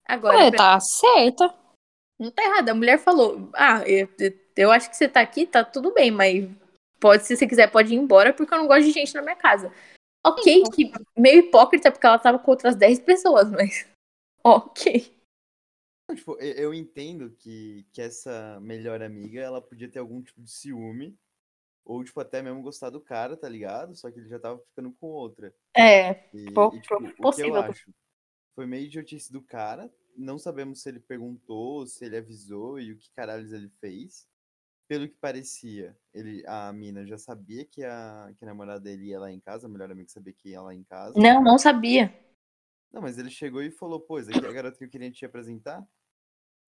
[0.06, 1.54] Agora, É, tá certa.
[2.18, 2.68] Não tá errado.
[2.68, 4.32] A mulher falou: Ah, eu, eu
[4.72, 6.48] acho que você tá aqui, tá tudo bem, mas
[7.00, 9.36] pode, se você quiser, pode ir embora, porque eu não gosto de gente na minha
[9.36, 9.72] casa.
[10.26, 13.86] Ok, que meio hipócrita, porque ela tava com outras 10 pessoas, mas.
[14.44, 15.14] Ok.
[16.14, 20.50] Tipo, eu, eu entendo que, que essa melhor amiga, ela podia ter algum tipo de
[20.50, 21.18] ciúme.
[21.84, 23.94] Ou, tipo, até mesmo gostar do cara, tá ligado?
[23.96, 25.54] Só que ele já tava ficando com outra.
[25.76, 27.54] É, E, Po- e, tipo, o que possível.
[27.56, 27.90] eu acho
[28.54, 29.92] foi meio idiotice do cara.
[30.16, 34.26] Não sabemos se ele perguntou, se ele avisou e o que caralhos ele fez.
[34.88, 39.20] Pelo que parecia, ele, a mina já sabia que a, que a namorada dele ia
[39.20, 41.12] lá em casa, a melhor amiga sabia que ia lá em casa.
[41.14, 42.12] não, não sabia.
[42.90, 45.10] Não, mas ele chegou e falou, pô, essa aqui é a garota que eu queria
[45.10, 45.86] te apresentar.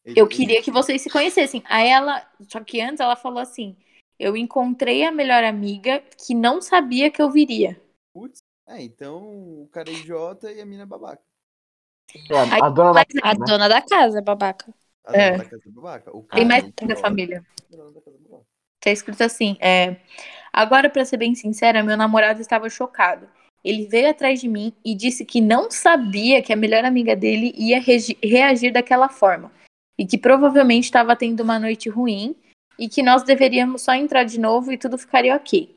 [0.05, 1.63] Ele- Eu ele- queria que vocês se conhecessem.
[1.67, 2.31] Aí ela.
[2.49, 3.75] Só que antes ela falou assim:
[4.19, 7.81] Eu encontrei a melhor amiga que não sabia que eu viria.
[8.13, 9.23] Putz, é, então
[9.63, 11.23] o cara é idiota e a mina é babaca.
[12.31, 13.47] É, a, a dona da A casa, né?
[13.47, 14.75] dona da casa é babaca.
[15.05, 15.37] A dona É.
[15.39, 16.11] da casa é babaca.
[16.17, 17.47] O Tem cara mais é da família.
[18.81, 19.97] Tá escrito assim, é...
[20.53, 23.29] Agora, pra ser bem sincera, meu namorado estava chocado.
[23.63, 27.53] Ele veio atrás de mim e disse que não sabia que a melhor amiga dele
[27.57, 29.53] ia reagir daquela forma.
[29.99, 32.35] E que provavelmente estava tendo uma noite ruim
[32.79, 35.77] e que nós deveríamos só entrar de novo e tudo ficaria ok.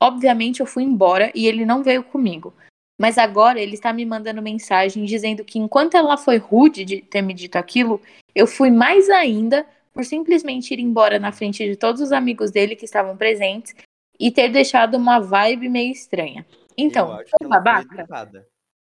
[0.00, 2.54] Obviamente eu fui embora e ele não veio comigo.
[3.00, 7.20] Mas agora ele está me mandando mensagem dizendo que enquanto ela foi rude de ter
[7.20, 8.00] me dito aquilo,
[8.32, 12.74] eu fui mais ainda por simplesmente ir embora na frente de todos os amigos dele
[12.74, 13.74] que estavam presentes
[14.18, 16.44] e ter deixado uma vibe meio estranha.
[16.76, 18.00] Então, foi babaca?
[18.00, 18.46] educada.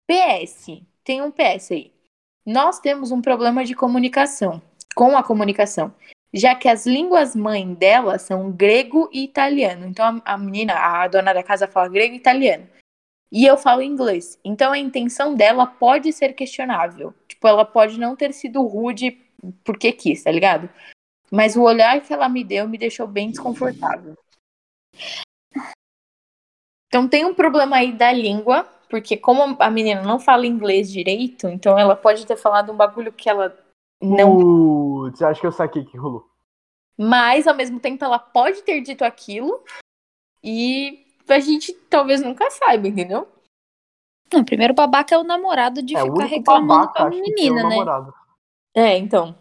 [0.06, 1.92] PS, tem um PS aí.
[2.46, 4.60] Nós temos um problema de comunicação,
[4.94, 5.94] com a comunicação,
[6.32, 9.86] já que as línguas mãe dela são grego e italiano.
[9.86, 12.66] Então a, a menina, a dona da casa fala grego e italiano.
[13.32, 14.38] E eu falo inglês.
[14.44, 17.14] Então a intenção dela pode ser questionável.
[17.26, 19.18] Tipo, ela pode não ter sido rude
[19.64, 20.68] porque quis, tá ligado?
[21.34, 24.16] Mas o olhar que ela me deu me deixou bem desconfortável.
[26.86, 31.48] Então tem um problema aí da língua, porque como a menina não fala inglês direito,
[31.48, 33.58] então ela pode ter falado um bagulho que ela
[34.00, 34.38] não.
[34.38, 36.30] Putz, acho que eu saquei que rolou.
[36.96, 39.64] Mas ao mesmo tempo ela pode ter dito aquilo
[40.40, 43.26] e a gente talvez nunca saiba, entendeu?
[44.32, 47.68] Não, primeiro babaca é o namorado de É, ficar reclamando babaca, com a menina, o
[47.68, 47.76] né?
[47.76, 48.14] namorado.
[48.72, 49.36] É, então.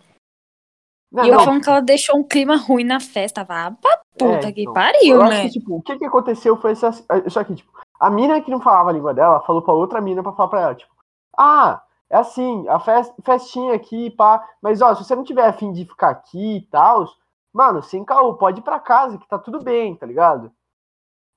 [1.13, 3.43] Não, E eu não, falando que ela deixou um clima ruim na festa.
[3.43, 4.73] Vá pra puta É, que então.
[4.73, 5.43] pariu, eu né?
[5.43, 6.89] que, tipo, o que que aconteceu foi essa,
[7.25, 10.23] isso aqui, tipo, a mina que não falava a língua dela falou pra outra mina
[10.23, 10.91] pra falar pra ela, tipo,
[11.37, 15.71] ah, é assim, a fest, festinha aqui, pá, mas ó, se você não tiver afim
[15.71, 17.07] de ficar aqui e tal,
[17.53, 20.51] mano, sem caô, pode ir pra casa que tá tudo bem, tá ligado?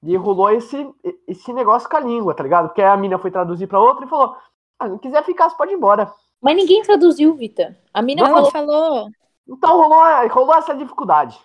[0.03, 0.89] E rolou esse,
[1.27, 2.69] esse negócio com a língua, tá ligado?
[2.69, 4.37] Porque aí a mina foi traduzir pra outra e falou,
[4.79, 6.11] ah, não quiser ficar, você pode ir embora.
[6.41, 7.77] Mas ninguém traduziu, Vita.
[7.93, 8.51] A mina Ela falou.
[8.51, 9.09] falou.
[9.49, 11.39] Então rolou, rolou essa dificuldade.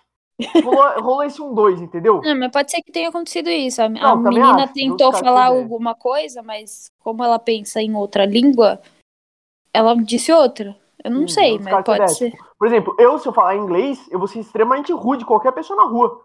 [0.64, 2.20] Rolou, rolou esse um dois, entendeu?
[2.22, 3.80] Não, mas pode ser que tenha acontecido isso.
[3.80, 5.62] A, a Não, também menina acho, tentou falar ideia.
[5.62, 8.80] alguma coisa, mas como ela pensa em outra língua,
[9.72, 10.76] ela disse outra.
[11.04, 12.32] Eu não Hum, sei, mas pode ser.
[12.58, 15.88] Por exemplo, eu, se eu falar inglês, eu vou ser extremamente rude qualquer pessoa na
[15.88, 16.24] rua.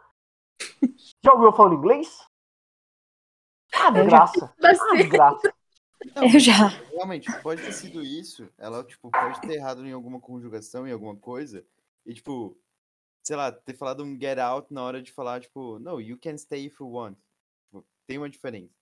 [1.23, 2.23] Já ouviu eu falando inglês?
[3.73, 4.53] Ah, desgraça.
[4.57, 4.97] Ah, Bastante.
[5.03, 5.53] desgraça.
[6.15, 6.67] Não, Eu já.
[6.91, 8.47] Realmente, pode ter sido isso.
[8.57, 11.65] Ela, tipo, pode ter errado em alguma conjugação, em alguma coisa.
[12.05, 12.57] E, tipo,
[13.25, 16.37] sei lá, ter falado um get out na hora de falar, tipo, no, you can
[16.37, 17.17] stay if you want.
[17.65, 18.73] Tipo, tem uma diferença.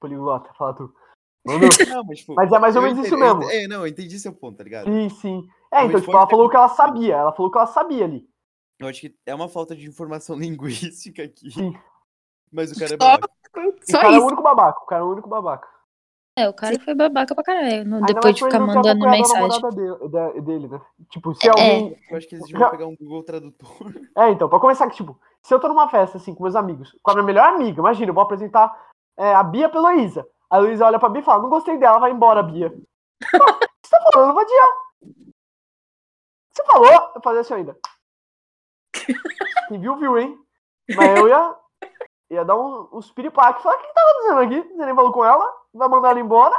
[0.00, 0.94] Poliglota, fala tu.
[1.44, 3.42] Não, mas, tipo, Mas é mais ou menos isso mesmo.
[3.50, 4.86] É, não, eu entendi seu ponto, tá ligado?
[4.86, 5.48] Sim, sim.
[5.72, 7.16] É, então, Mas tipo, ela falou que ela sabia.
[7.16, 8.28] Ela falou que ela sabia ali.
[8.78, 11.50] Eu acho que é uma falta de informação linguística aqui.
[11.50, 11.72] Sim.
[12.52, 12.96] Mas o cara é
[13.90, 13.98] Só-.
[13.98, 14.26] O cara é o isso.
[14.26, 14.80] único babaca.
[14.82, 15.68] O cara é o único babaca.
[16.38, 17.68] É, o cara foi babaca pra caralho.
[17.82, 19.60] Ainda Depois de ficar mandando mensagem.
[19.70, 20.80] dele, da- dele, né?
[21.10, 21.50] Tipo, se É.
[21.50, 21.98] alguém.
[22.10, 23.68] Eu acho que eles deviam pegar um Google Tradutor.
[24.16, 26.96] É, então, pra começar, que, tipo, se eu tô numa festa, assim, com meus amigos,
[27.02, 28.74] com a minha melhor amiga, imagina, eu vou apresentar
[29.18, 30.26] é, a Bia pra Heloísa.
[30.48, 32.68] A Heloísa olha pra Bia e fala, não gostei dela, vai embora, Bia.
[32.68, 33.20] Ah,
[33.52, 34.64] o que você tá falando, vadia?
[36.52, 37.12] Você falou?
[37.14, 37.76] Eu falei assim ainda.
[39.68, 40.38] Quem viu, viu, hein?
[40.96, 41.54] Mas eu ia,
[42.30, 44.68] ia dar um, uns piripaque e falar, o que que tá acontecendo aqui?
[44.68, 45.44] Você nem falou com ela?
[45.74, 46.56] Vai mandar ela embora?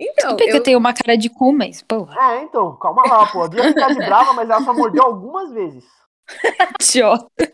[0.00, 2.76] Então, Tudo bem que eu eu, tenho uma cara de cu, mas, porra, É, então,
[2.76, 3.42] calma lá, pô.
[3.42, 5.84] A Bia fica de brava, mas ela só mordeu algumas vezes.
[6.80, 7.52] idiota.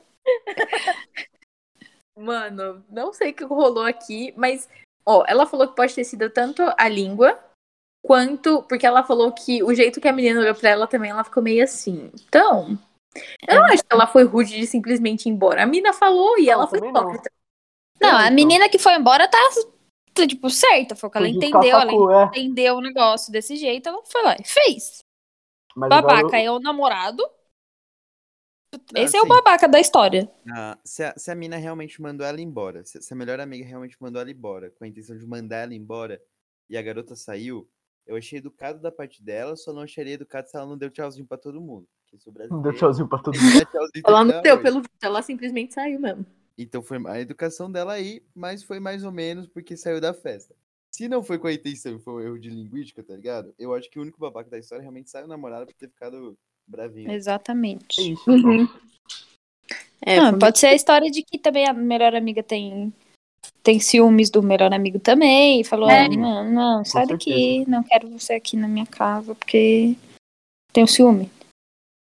[2.18, 4.68] mano, não sei o que rolou aqui, mas,
[5.06, 7.38] ó, ela falou que pode ter sido tanto a língua,
[8.04, 8.62] quanto.
[8.64, 11.42] Porque ela falou que o jeito que a menina olhou pra ela também, ela ficou
[11.42, 12.10] meio assim.
[12.26, 12.76] Então.
[13.46, 15.62] Eu não acho que ela foi rude de simplesmente ir embora.
[15.62, 17.30] A mina falou e Não, ela foi hipócrita.
[18.00, 19.38] Não, a menina que foi embora tá,
[20.12, 20.96] tá, tipo, certa.
[20.96, 21.78] Foi o que ela entendeu.
[21.78, 22.24] Ela é.
[22.28, 24.98] entendeu o negócio desse jeito, ela foi lá e fez.
[25.76, 27.22] Mas Babaca eu- é o namorado.
[28.74, 30.32] Não, Esse é o babaca da história.
[30.50, 33.66] Ah, se, a, se a mina realmente mandou ela embora, se, se a melhor amiga
[33.66, 36.22] realmente mandou ela embora, com a intenção de mandar ela embora,
[36.70, 37.68] e a garota saiu,
[38.06, 41.26] eu achei educado da parte dela, só não acharia educado se ela não deu tchauzinho
[41.26, 41.86] pra todo mundo.
[42.12, 43.66] Porque sou Não deu brasileiro, tchauzinho pra todo mundo.
[43.66, 46.26] tchauzinho Ela não deu, pelo visto, ela simplesmente saiu mesmo.
[46.58, 50.54] Então foi a educação dela aí, mas foi mais ou menos porque saiu da festa.
[50.94, 53.54] Se não foi com a intenção e foi um erro de linguística, tá ligado?
[53.58, 57.10] Eu acho que o único babaca da história realmente saiu namorado por ter ficado bravinho.
[57.10, 58.12] É Exatamente.
[58.12, 58.30] isso.
[58.30, 58.68] Uhum.
[60.02, 62.92] É, Não, foi pode ser a história de que também a melhor amiga tem,
[63.62, 65.62] tem ciúmes do melhor amigo também.
[65.62, 66.04] E falou, É.
[66.04, 69.96] ah, não, não, sai daqui, não quero você aqui na minha casa, porque
[70.74, 71.30] tenho ciúme.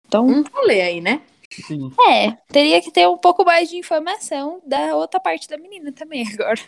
[0.08, 1.22] Então, um rolê aí, né?
[1.52, 1.92] Sim.
[2.10, 6.26] é, teria que ter um pouco mais de informação da outra parte da menina também
[6.34, 6.60] agora.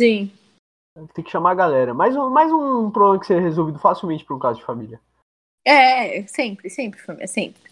[0.00, 0.30] Sim.
[1.12, 1.92] Tem que chamar a galera.
[1.92, 5.00] Mais um, mais um problema que seria resolvido facilmente por um caso de família.
[5.64, 7.62] É, sempre, sempre, família, sempre.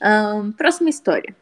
[0.00, 1.34] Ahn, próxima história.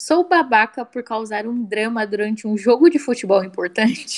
[0.00, 4.16] Sou babaca por causar um drama durante um jogo de futebol importante.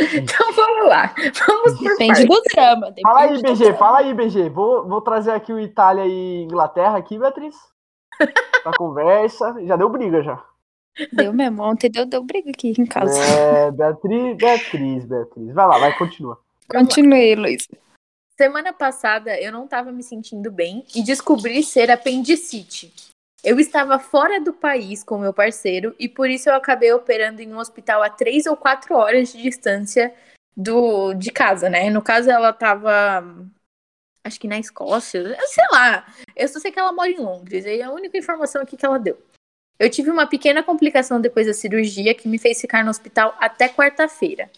[0.00, 1.14] Então vamos lá.
[1.46, 2.86] Vamos por Depende do drama.
[2.86, 3.78] Depende Fala aí, BG, drama.
[3.78, 4.48] fala aí, BG.
[4.48, 7.56] Vou, vou trazer aqui o Itália e Inglaterra aqui, Beatriz.
[8.62, 9.56] Pra conversa.
[9.64, 10.42] Já deu briga já.
[11.12, 11.62] Deu mesmo.
[11.62, 13.18] Ontem deu, deu briga aqui em casa.
[13.18, 15.54] É, Beatriz, Beatriz, Beatriz.
[15.54, 16.38] Vai lá, vai, continua.
[16.68, 17.68] Continue, Luiz.
[18.36, 23.11] Semana passada eu não estava me sentindo bem e descobri ser apendicite.
[23.44, 27.52] Eu estava fora do país com meu parceiro e por isso eu acabei operando em
[27.52, 30.14] um hospital a três ou quatro horas de distância
[30.56, 31.90] do de casa, né?
[31.90, 33.24] No caso, ela estava,
[34.24, 36.06] acho que na Escócia, sei lá.
[36.36, 38.98] Eu só sei que ela mora em Londres, é a única informação aqui que ela
[38.98, 39.20] deu.
[39.76, 43.68] Eu tive uma pequena complicação depois da cirurgia que me fez ficar no hospital até
[43.68, 44.48] quarta-feira.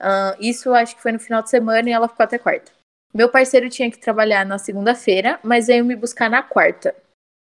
[0.00, 2.72] Ah, isso acho que foi no final de semana e ela ficou até quarta.
[3.12, 6.96] Meu parceiro tinha que trabalhar na segunda-feira, mas veio me buscar na quarta.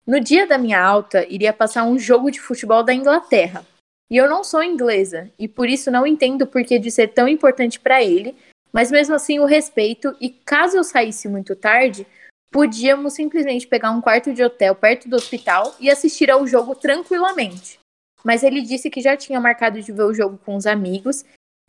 [0.06, 3.64] No dia da minha alta, iria passar um jogo de futebol da Inglaterra.
[4.10, 7.26] E eu não sou inglesa, e por isso não entendo o porquê de ser tão
[7.26, 8.36] importante para ele,
[8.70, 12.06] mas mesmo assim o respeito, e caso eu saísse muito tarde,
[12.50, 17.78] podíamos simplesmente pegar um quarto de hotel perto do hospital e assistir ao jogo tranquilamente.
[18.22, 21.24] Mas ele disse que já tinha marcado de ver o jogo com os amigos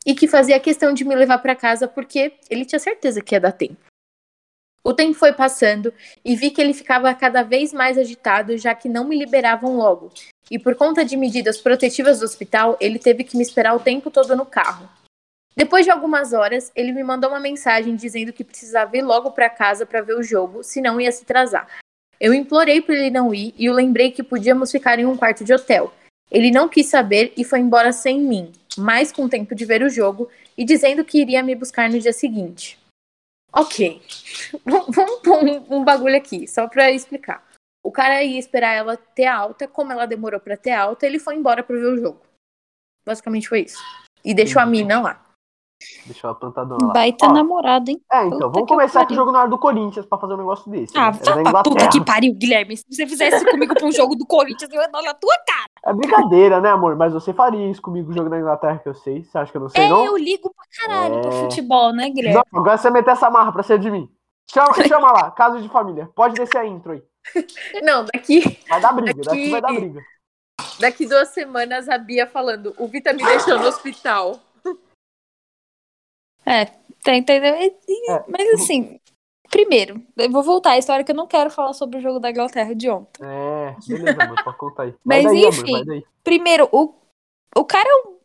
[0.06, 3.40] e que fazia questão de me levar para casa porque ele tinha certeza que ia
[3.40, 3.78] dar tempo.
[4.86, 5.92] O tempo foi passando
[6.24, 10.12] e vi que ele ficava cada vez mais agitado, já que não me liberavam logo.
[10.52, 14.12] E por conta de medidas protetivas do hospital, ele teve que me esperar o tempo
[14.12, 14.88] todo no carro.
[15.58, 19.50] Depois de algumas horas, ele me mandou uma mensagem dizendo que precisava ir logo para
[19.50, 21.68] casa para ver o jogo, senão ia se atrasar.
[22.20, 25.44] Eu implorei para ele não ir e o lembrei que podíamos ficar em um quarto
[25.44, 25.92] de hotel.
[26.30, 29.90] Ele não quis saber e foi embora sem mim, mais com tempo de ver o
[29.90, 32.78] jogo e dizendo que iria me buscar no dia seguinte.
[33.56, 34.02] Ok,
[34.66, 37.48] vamos pôr um, um bagulho aqui, só pra explicar.
[37.82, 41.36] O cara ia esperar ela ter alta, como ela demorou pra ter alta, ele foi
[41.36, 42.22] embora pra ver o jogo.
[43.06, 43.78] Basicamente foi isso.
[44.24, 45.35] E deixou a mina lá.
[46.06, 46.94] Deixou a plantadora lá.
[46.94, 48.02] Baita Ó, namorado, hein?
[48.12, 50.38] É, então, Puta vamos começar com o jogo na hora do Corinthians pra fazer um
[50.38, 50.98] negócio desse.
[50.98, 51.18] Ah, né?
[51.48, 52.78] É puta que pariu, Guilherme.
[52.78, 55.36] Se você fizesse isso comigo pra um jogo do Corinthians, eu ia dar na tua
[55.46, 55.70] cara.
[55.86, 56.96] É brincadeira, né, amor?
[56.96, 59.24] Mas você faria isso comigo, o jogo da Inglaterra, que eu sei.
[59.24, 60.06] Você acha que eu não sei, É, não?
[60.06, 61.40] eu ligo pra caralho pro É.
[61.42, 62.42] futebol, né, Guilherme?
[62.52, 64.10] Não, agora você meter essa marra pra ser de mim.
[64.50, 66.10] Chama, chama lá, caso de família.
[66.16, 67.04] Pode descer a intro aí.
[67.84, 70.02] Não, daqui, Vai dar briga, daqui Aqui- vai dar briga.
[70.80, 74.40] daqui duas semanas a Bia falando: o Vita me deixou no hospital.
[76.46, 76.66] É,
[77.04, 77.56] tá entendendo?
[77.62, 78.24] E- É.
[78.28, 79.00] Mas assim,
[79.50, 82.30] primeiro, eu vou voltar à história que eu não quero falar sobre o jogo da
[82.30, 83.24] Inglaterra de ontem.
[83.24, 84.94] É, beleza, amor, pode contar aí.
[85.04, 85.82] Mas vai daí, enfim.
[85.82, 86.04] amor.
[86.24, 86.94] Primeiro, o,
[87.56, 88.16] o cara é um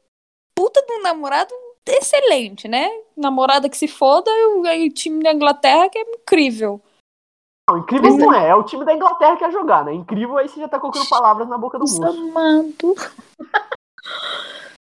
[0.55, 1.55] puta de um namorado
[1.87, 2.89] excelente, né?
[3.17, 6.81] Namorada que se foda e o, time da Inglaterra que é incrível.
[7.69, 9.95] Não, incrível não é, é o time da Inglaterra que quer jogar, né?
[9.95, 12.03] Incrível aí você já tá colocando palavras na boca do moço.
[12.05, 12.95] Amado.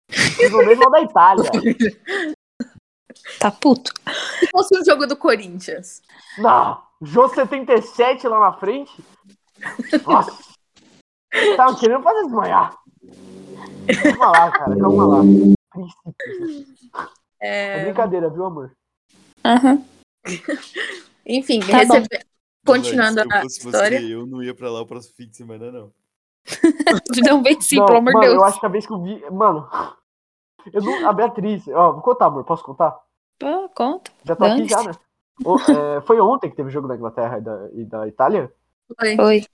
[0.10, 1.52] Incrível mesmo é o da Itália.
[3.40, 3.92] Tá puto.
[4.40, 6.02] Se fosse um jogo do Corinthians.
[6.38, 8.92] Não, Jô 77 lá na frente.
[10.06, 10.38] Nossa.
[11.56, 12.76] Tava querendo fazer desmanhar.
[14.04, 15.20] Calma lá, cara, calma lá.
[17.40, 18.72] É É, brincadeira, viu, amor?
[19.46, 19.84] Aham.
[21.26, 22.20] enfim, Tá recebe-
[22.66, 24.00] continuando Mas, a fosse história.
[24.02, 25.92] você, eu não ia pra lá o próximo fim de semana, não.
[27.30, 28.36] Não vem sim, Não, pelo amor de Deus.
[28.36, 29.20] eu acho que a vez que eu vi.
[29.32, 29.70] Mano,
[30.74, 31.68] não, a Beatriz.
[31.68, 33.00] Ó, vou contar, amor, posso contar?
[33.44, 34.12] Ah, conta.
[34.24, 34.92] Já tô aqui já, né?
[35.46, 38.52] O- é, foi ontem que teve o jogo da Inglaterra e da, e da Itália?
[39.00, 39.18] Foi.
[39.20, 39.46] Oi.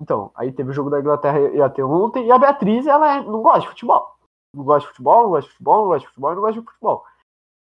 [0.00, 3.16] Então, aí teve o jogo da Inglaterra e ia ter ontem, e a Beatriz, ela
[3.16, 4.16] é- não gosta de futebol.
[4.54, 6.66] Não gosta de futebol, não gosta de futebol, não gosta de futebol, não gosta de
[6.66, 7.04] futebol.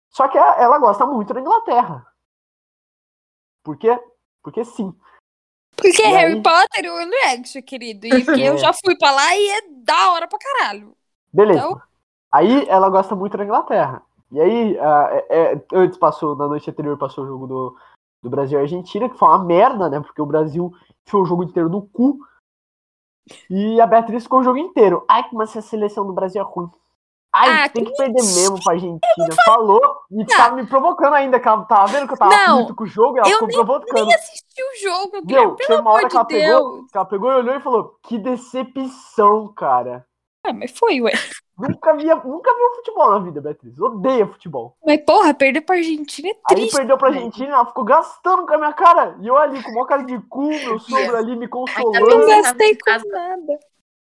[0.10, 2.08] Só que ela gosta muito da Inglaterra.
[3.63, 4.00] Por quê?
[4.41, 4.93] Porque sim.
[5.76, 6.12] Porque E aí?
[6.13, 8.08] Harry Potter eu não é, querido.
[8.08, 8.58] E porque eu É.
[8.58, 10.96] já fui pra lá e é da hora pra caralho.
[11.32, 11.60] Beleza.
[11.60, 11.82] Então-
[12.34, 14.02] Aí ela gosta muito da Inglaterra.
[14.32, 17.78] E aí, ah, é- é, antes passou, na noite anterior passou o jogo do,
[18.24, 20.00] do Brasil e Argentina, que foi uma merda, né?
[20.00, 20.72] Porque o Brasil
[21.06, 22.17] enfiou o jogo inteiro no cu.
[23.50, 25.06] E a Beatriz ficou o jogo inteiro.
[25.08, 26.69] Ai, mas essa seleção do Brasil é ruim.
[27.36, 29.02] Ai, Ah, tem que que perder mesmo pra Argentina.
[29.46, 32.76] Falou e tava me provocando ainda, que ela tava vendo que eu tava Não, puto
[32.76, 34.06] com o jogo e ela eu ficou provocando.
[34.06, 35.48] Nem assisti o jogo, Guilherme.
[35.48, 38.19] Meu, Pelo uma hora que ela, pegou, que ela pegou e olhou e falou: Que
[38.19, 40.06] decepção, cara.
[40.46, 41.12] Ah, mas foi, ué.
[41.69, 43.80] Nunca via, nunca viu futebol na vida, Beatriz.
[43.80, 44.76] Odeia futebol.
[44.86, 46.76] Mas, porra, perder pra Argentina é Aí triste.
[46.76, 47.08] perdeu pra.
[47.10, 49.15] Argentina, ela ficou gastando com a minha cara.
[49.21, 51.47] E eu ali, com o maior cara de cu, meu sogro ali me Não bem
[51.49, 52.06] consolando.
[52.08, 53.04] que- gastei em casa.
[53.04, 53.60] com nada.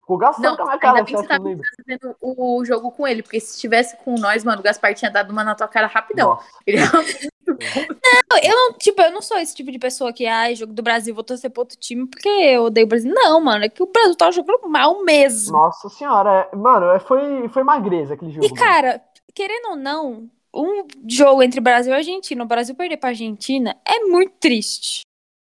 [0.05, 1.39] Ficou gastando Não, com a minha ainda cara, bem que você tá
[1.87, 5.31] vendo o jogo com ele, porque se estivesse com nós, mano, o Gaspar tinha dado
[5.31, 6.37] uma na tua cara rapidão.
[6.65, 6.85] Ele é
[7.47, 10.83] Não, eu não, tipo, eu não sou esse tipo de pessoa que, ai, jogo do
[10.83, 13.11] Brasil, vou torcer pro outro time porque eu odeio o Brasil.
[13.11, 15.57] Não, mano, é que o Brasil tá jogando mal mesmo.
[15.57, 18.45] Nossa senhora, é- mano, é- foi, foi magreza aquele jogo.
[18.45, 19.01] E, cara,
[19.33, 24.01] querendo ou não, um jogo entre Brasil e Argentina, o Brasil perder pra Argentina é
[24.01, 25.01] muito triste.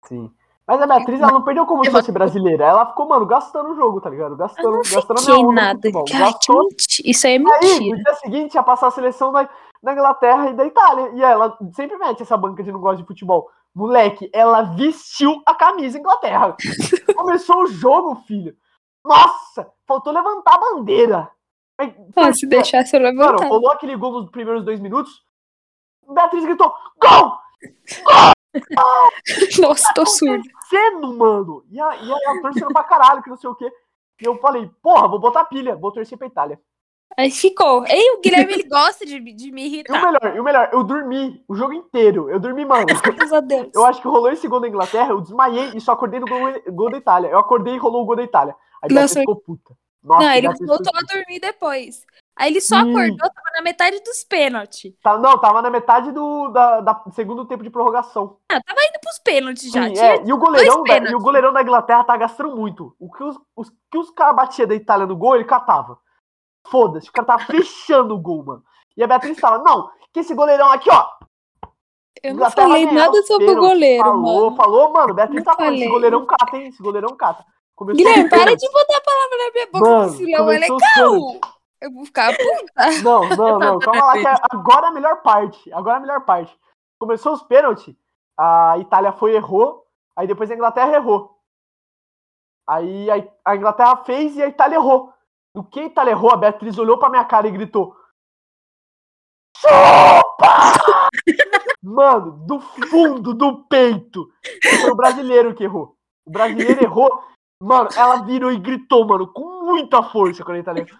[0.08, 0.30] mano.
[0.30, 0.36] Sim.
[0.72, 2.64] Mas a Beatriz, ela não perdeu como se fosse brasileira.
[2.64, 4.32] Ela ficou, mano, gastando o jogo, tá ligado?
[4.32, 5.90] Eu Gastando, não gastando a minha nada.
[6.10, 6.66] Gastou.
[7.04, 7.98] Isso aí é Aí, mentira.
[7.98, 9.50] no dia seguinte, ia passar a seleção da,
[9.84, 11.12] da Inglaterra e da Itália.
[11.14, 13.50] E ela sempre mete essa banca de não gosta de futebol.
[13.76, 16.56] Moleque, ela vestiu a camisa Inglaterra.
[17.18, 18.56] Começou o jogo, filho.
[19.06, 21.30] Nossa, faltou levantar a bandeira.
[21.78, 23.48] Aí, Ah, se deixasse eu Mano, levantar.
[23.50, 25.12] rolou aquele gol nos primeiros dois minutos.
[26.08, 27.34] Beatriz gritou: Gol!
[29.62, 30.44] Nossa, tô surdo.
[30.72, 31.66] Sendo, mano!
[31.70, 31.92] E a,
[32.42, 33.70] torcendo pra caralho, que não sei o quê.
[34.22, 36.58] E eu falei: Porra, vou botar pilha, vou torcer pra Itália.
[37.18, 37.86] Aí ficou.
[37.88, 40.02] Ei, o Guilherme, ele gosta de, de me E o irritar.
[40.02, 42.30] melhor, e o melhor, eu dormi o jogo inteiro.
[42.30, 42.86] Eu dormi, mano.
[43.04, 43.70] Graças a Deus.
[43.76, 46.40] Eu acho que rolou esse gol da Inglaterra, eu desmaiei e só acordei no gol,
[46.72, 47.28] gol da Itália.
[47.28, 48.56] Eu acordei e rolou o gol da Itália.
[48.82, 49.76] Aí Nossa, ficou puta.
[50.02, 52.06] Nossa, não, ele voltou a dormir depois.
[52.36, 52.90] Aí ele só Sim.
[52.90, 54.94] acordou, tava na metade dos pênaltis.
[55.04, 58.38] Tá- não, tava na metade do da, da segundo tempo de prorrogação.
[58.50, 59.84] Ah, tava indo pros pênaltis já.
[59.84, 62.96] Sim, é, e, o goleirão da, e o goleirão da Inglaterra tá gastando muito.
[63.00, 66.00] O que os, os, que os caras batiam da Itália no gol, ele catava.
[66.68, 68.64] Foda-se, o cara tava fechando o gol, mano.
[68.96, 71.08] E a Beatriz fala, não, que esse goleirão aqui, ó.
[72.24, 73.70] Eu não falei nada sobre o pênaltis.
[73.70, 74.56] goleiro, falou, mano.
[74.56, 76.68] Falou, mano, Beatriz Não tá falando, esse goleirão cata, hein?
[76.68, 77.46] Esse goleirão cata.
[77.76, 81.40] Começou Guilherme, para de botar a palavra na minha boca, Mano, leão é legal.
[81.82, 82.74] Eu vou ficar puta.
[83.04, 83.80] Não, não, não.
[83.80, 85.74] Calma lá, que agora é a melhor parte.
[85.74, 86.56] Agora é a melhor parte.
[87.00, 87.96] Começou os pênaltis,
[88.38, 91.40] a Itália foi e errou, aí depois a Inglaterra errou.
[92.68, 93.16] Aí a,
[93.46, 95.12] a Inglaterra fez e a Itália errou.
[95.56, 97.96] No que a Itália errou, a Beatriz olhou pra minha cara e gritou:
[99.58, 101.10] Chupa!
[101.82, 104.32] Mano, do fundo do peito.
[104.82, 105.98] Foi o brasileiro que errou.
[106.26, 107.24] O brasileiro errou.
[107.62, 111.00] Mano, ela virou e gritou, mano, com muita força quando a Itália errou.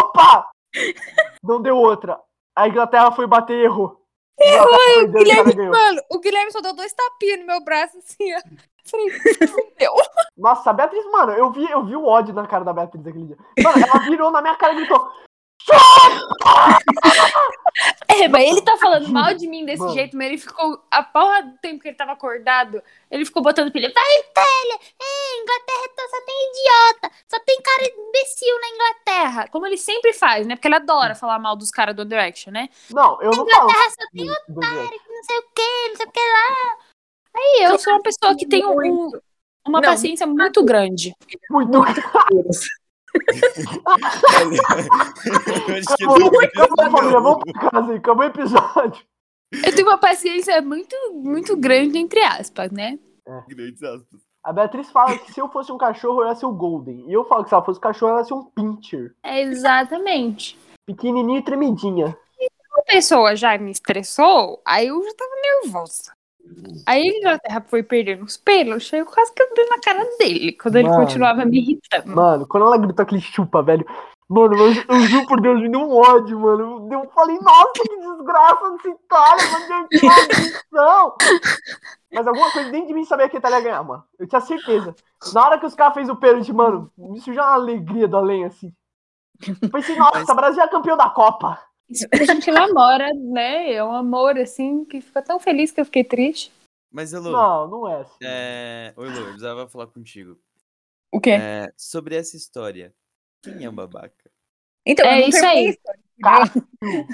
[0.00, 0.50] Opa!
[1.42, 2.18] Não deu outra.
[2.56, 4.00] A Inglaterra foi bater e errou.
[4.38, 8.40] Errou, o Guilherme, mano, o Guilherme só deu dois tapinhas no meu braço, assim, ó.
[10.36, 13.26] Nossa, a Beatriz, mano, eu vi, eu vi o ódio na cara da Beatriz aquele
[13.26, 13.36] dia.
[13.62, 15.12] Mano, ela virou na minha cara e gritou.
[18.08, 19.94] É, mas ele tá falando mal de mim desse Mano.
[19.94, 23.70] jeito, mas ele ficou, a porra do tempo que ele tava acordado, ele ficou botando
[23.72, 23.90] pilha.
[23.94, 24.78] Vai, Itália!
[25.00, 27.10] É, Inglaterra tá- só tem idiota!
[27.28, 29.48] Só tem cara imbecil na Inglaterra!
[29.48, 30.56] Como ele sempre faz, né?
[30.56, 32.68] Porque ele adora falar mal dos caras do One Direction, né?
[32.90, 33.48] Não, eu não falo.
[33.48, 34.90] Inglaterra só tem do- do jeito.
[35.04, 36.76] que não sei o que, não sei o que lá.
[37.36, 39.10] Aí eu sou uma pessoa que tem um- um-
[39.66, 41.14] uma Não, paciência muito grande.
[41.48, 41.80] Muito.
[41.84, 41.92] Que
[45.92, 49.04] Acabou, eu acabou, pra casa o episódio.
[49.52, 52.98] Eu tenho uma paciência muito, muito grande, entre aspas, né?
[53.48, 54.20] grandes aspas.
[54.42, 57.04] A Beatriz fala que se eu fosse um cachorro, eu ia ser o Golden.
[57.08, 59.14] E eu falo que se ela fosse um cachorro, ela ia ser um Pincher.
[59.22, 60.58] É exatamente.
[60.86, 62.16] Pequenininho e tremidinha.
[62.78, 66.12] a pessoa já me estressou, aí eu já tava nervosa.
[66.86, 70.52] Aí a Inglaterra foi perdendo os pelos, eu quase que eu dei na cara dele,
[70.52, 71.02] quando ele Mano.
[71.02, 72.14] continuava me irritando.
[72.14, 73.86] Mano, quando ela gritou aquele chupa, velho.
[74.28, 76.88] Mano, eu, eu juro por Deus, me deu um ódio, mano.
[76.92, 79.88] Eu falei, nossa, que desgraça dessa Itália, mano.
[79.88, 81.16] Que maldição.
[82.12, 84.04] Mas alguma coisa dentro de mim sabia que a Itália ia ganhar, mano.
[84.16, 84.94] Eu tinha certeza.
[85.32, 88.44] Na hora que os caras fez o pênalti, mano, me surgiu uma alegria do além,
[88.44, 88.72] assim.
[89.62, 91.58] Eu pensei, nossa, o Brasil é campeão da Copa.
[92.12, 93.72] A gente namora, né?
[93.72, 96.52] É um amor, assim, que fica tão feliz que eu fiquei triste.
[96.92, 98.18] Mas, Elô, Não, não é assim.
[98.22, 98.92] é...
[98.96, 100.38] Oi, Elô, eu precisava falar contigo.
[101.12, 101.30] O quê?
[101.30, 102.94] É, sobre essa história.
[103.42, 104.30] Quem é o babaca?
[104.86, 105.66] Então, É isso aí.
[105.66, 107.08] a história, Cara, entendeu?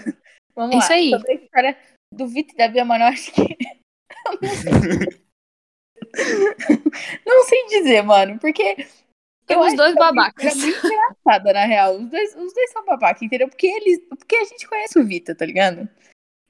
[0.55, 0.83] Vamos É lá.
[0.85, 1.11] isso aí.
[1.11, 1.79] Sobre a história
[2.12, 3.43] do Vitor e da Bia, mano, eu acho que.
[7.27, 8.87] não sei dizer, mano, porque.
[9.55, 10.53] Eu acho dois a babacas.
[10.53, 11.97] É muito engraçada, na real.
[11.99, 13.49] Os dois, os dois são babacas, entendeu?
[13.49, 14.01] Porque eles.
[14.09, 15.88] Porque a gente conhece o Vitor, tá ligado?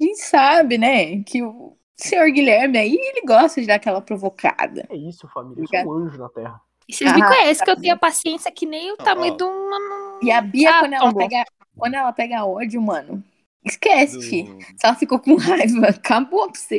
[0.01, 4.87] A gente sabe, né, que o senhor Guilherme aí, ele gosta de dar aquela provocada.
[4.91, 5.63] é isso, família.
[5.63, 6.61] Eu sou um anjo na Terra.
[6.89, 9.37] E vocês me Ah, conhecem que eu tenho a paciência que nem o tamanho ó.
[9.37, 10.19] de uma.
[10.23, 11.45] E a Bia, Ah, quando, ela pega,
[11.77, 13.25] quando ela pega ódio, mano,
[13.65, 14.43] esquece.
[14.45, 15.35] Do- Se ela ficou com
[15.81, 16.79] raiva, acabou pra você.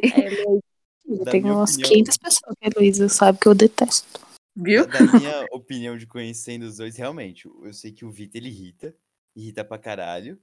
[1.05, 1.89] Eu Da tenho umas opinião.
[1.89, 4.26] 500 pessoas que a Heloísa sabe que eu detesto.
[4.57, 4.87] Viu?
[4.87, 8.95] Da minha opinião de conhecendo os dois, realmente, eu sei que o Vitor ele irrita,
[9.35, 10.39] irrita pra caralho.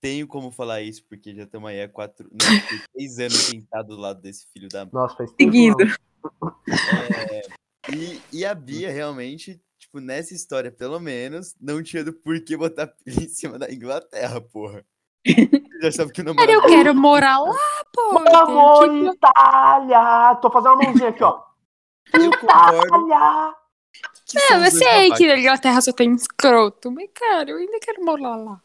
[0.00, 3.88] Tenho como falar isso porque já estamos aí há quatro, não, foi três anos sentado
[3.94, 5.30] do lado desse filho da Nossa, faz.
[5.40, 5.76] Seguido.
[5.84, 6.52] não.
[7.30, 7.42] É,
[7.94, 12.88] e, e a Bia realmente, tipo, nessa história, pelo menos, não tinha do porquê botar
[12.88, 14.84] pilha em cima da Inglaterra, porra.
[15.82, 16.52] Já sabe que o namorado.
[16.52, 17.56] Eu quero morar lá,
[17.92, 18.00] pô.
[18.20, 20.36] eu Amor, tenho que- Itália!
[20.36, 21.42] Tô fazendo uma mãozinha aqui, ó.
[22.12, 23.54] Eu concordo Itália!
[24.26, 25.38] que É, são eu sei que na.
[25.38, 28.60] Inglaterra só tem escroto, mas, cara, eu ainda quero morar lá.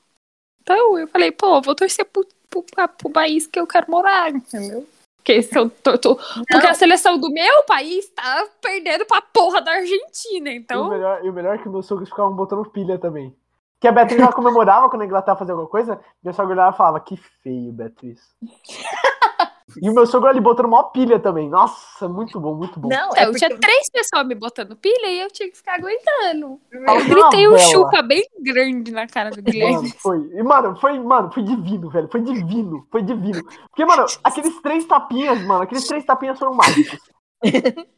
[0.61, 2.63] Então, eu falei, pô, vou torcer pro, pro,
[2.97, 4.87] pro país que eu quero morar, entendeu?
[5.17, 9.61] Porque, se eu tô, tô- porque a seleção do meu país tá perdendo pra porra
[9.61, 10.89] da Argentina, E o então...
[10.89, 13.35] melhor, e o melhor é que meus sogros ficavam botando pilha também.
[13.79, 16.77] Que a Beatriz ela comemorava quando a Inglaterra fazia alguma coisa, meu sogro olhava e
[16.77, 18.19] falava, que feio, Beatriz.
[19.79, 21.49] e o meu sogro ali botando mó pilha também.
[21.49, 22.89] Nossa, muito bom, muito bom.
[22.89, 25.75] Não, Então, é eu tinha três pessoas me botando pilha e eu tinha que ficar
[25.75, 26.59] aguentando.
[26.71, 29.75] Eu é uma gritei um chupa bem grande na cara do Guilherme.
[29.75, 30.29] Mano, foi.
[30.33, 32.09] E, mano, foi, mano, foi divino, velho.
[32.11, 33.43] Foi divino, foi divino.
[33.69, 36.99] Porque, mano, aqueles três tapinhas, mano, aqueles três tapinhas foram mágicos.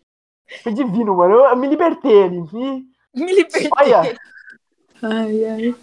[0.61, 1.34] Foi divino, mano.
[1.34, 2.41] Eu, eu me libertei ali.
[2.51, 2.86] Me...
[3.15, 3.69] Me libertei.
[3.76, 4.15] Olha,
[5.03, 5.76] Ai, ai.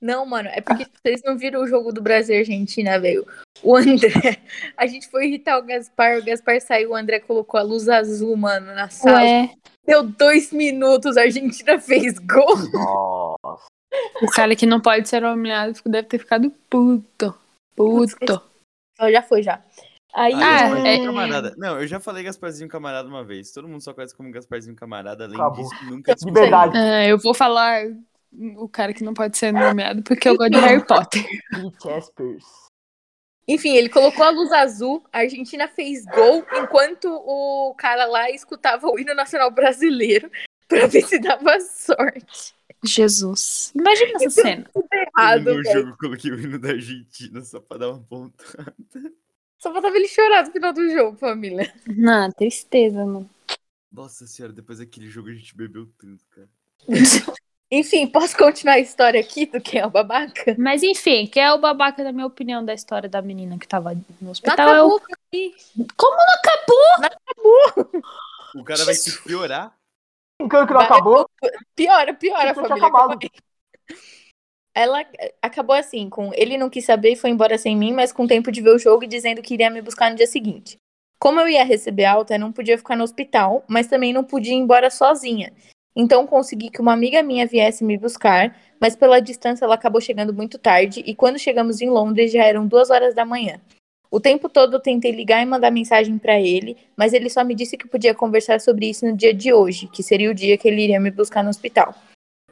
[0.00, 3.26] Não, mano, é porque vocês não viram o jogo do Brasil e Argentina, velho.
[3.62, 4.38] O André,
[4.76, 8.36] a gente foi irritar o Gaspar, o Gaspar saiu, o André colocou a luz azul,
[8.36, 9.18] mano, na sala.
[9.20, 9.50] Ué,
[9.86, 12.56] Deu dois minutos, a Argentina fez gol.
[12.72, 13.64] Nossa.
[14.22, 17.34] o cara que não pode ser nomeado deve ter ficado puto.
[17.74, 18.16] Puto.
[18.22, 19.62] Então, já foi, já.
[20.14, 21.54] Aí, Ah, Gasparzinho é- camarada.
[21.56, 23.50] Não, eu já falei Gasparzinho camarada uma vez.
[23.52, 25.24] Todo mundo só conhece como Gasparzinho camarada.
[25.24, 25.62] Além Acabou.
[25.68, 26.14] disso, nunca.
[26.24, 26.76] Liberdade.
[26.76, 27.84] Ah, eu vou falar
[28.32, 31.24] o cara que não pode ser nomeado porque eu gosto de Harry Potter.
[31.52, 32.44] E Jaspers.
[33.46, 38.86] enfim, ele colocou a luz azul, a Argentina fez gol, enquanto o cara lá escutava
[38.88, 40.30] o hino nacional brasileiro
[40.68, 42.54] pra ver se dava sorte.
[42.84, 43.72] Jesus.
[43.74, 44.70] Imagina essa cena.
[44.72, 48.44] Tudo Eu errado, no jogo coloquei o hino da Argentina só pra dar uma ponta.
[49.58, 51.72] Só faltava ele chorar no final do jogo, família.
[51.88, 53.28] Não, tristeza, mano.
[53.90, 56.48] Nossa senhora, depois daquele jogo a gente bebeu tanto, cara.
[57.70, 60.56] Enfim, posso continuar a história aqui do quem é o babaca?
[60.58, 63.94] Mas enfim, quem é o babaca, na minha opinião, da história da menina que tava
[63.94, 64.68] no Não hospital?
[64.68, 64.96] É o...
[64.96, 65.00] acabou.
[65.96, 68.02] Como não acabou?
[68.56, 69.74] O cara vai se piorar.
[70.40, 71.30] Brincando que não Vai- acabou?
[71.74, 72.88] Piora, piora, que tinha família.
[72.88, 73.18] acabado.
[74.74, 78.12] Ela eh, acabou assim, com ele não quis saber e foi embora sem mim, mas
[78.12, 80.76] com tempo de ver o jogo e dizendo que iria me buscar no dia seguinte.
[81.20, 84.52] Como eu ia receber alta, eu não podia ficar no hospital, mas também não podia
[84.52, 85.52] ir embora sozinha.
[86.00, 90.32] Então consegui que uma amiga minha viesse me buscar, mas pela distância ela acabou chegando
[90.32, 93.60] muito tarde e quando chegamos em Londres já eram duas horas da manhã.
[94.08, 97.52] O tempo todo eu tentei ligar e mandar mensagem pra ele, mas ele só me
[97.52, 100.68] disse que podia conversar sobre isso no dia de hoje, que seria o dia que
[100.68, 101.92] ele iria me buscar no hospital.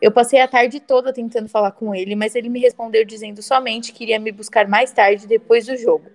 [0.03, 3.93] Eu passei a tarde toda tentando falar com ele, mas ele me respondeu dizendo somente
[3.93, 6.11] que iria me buscar mais tarde, depois do jogo.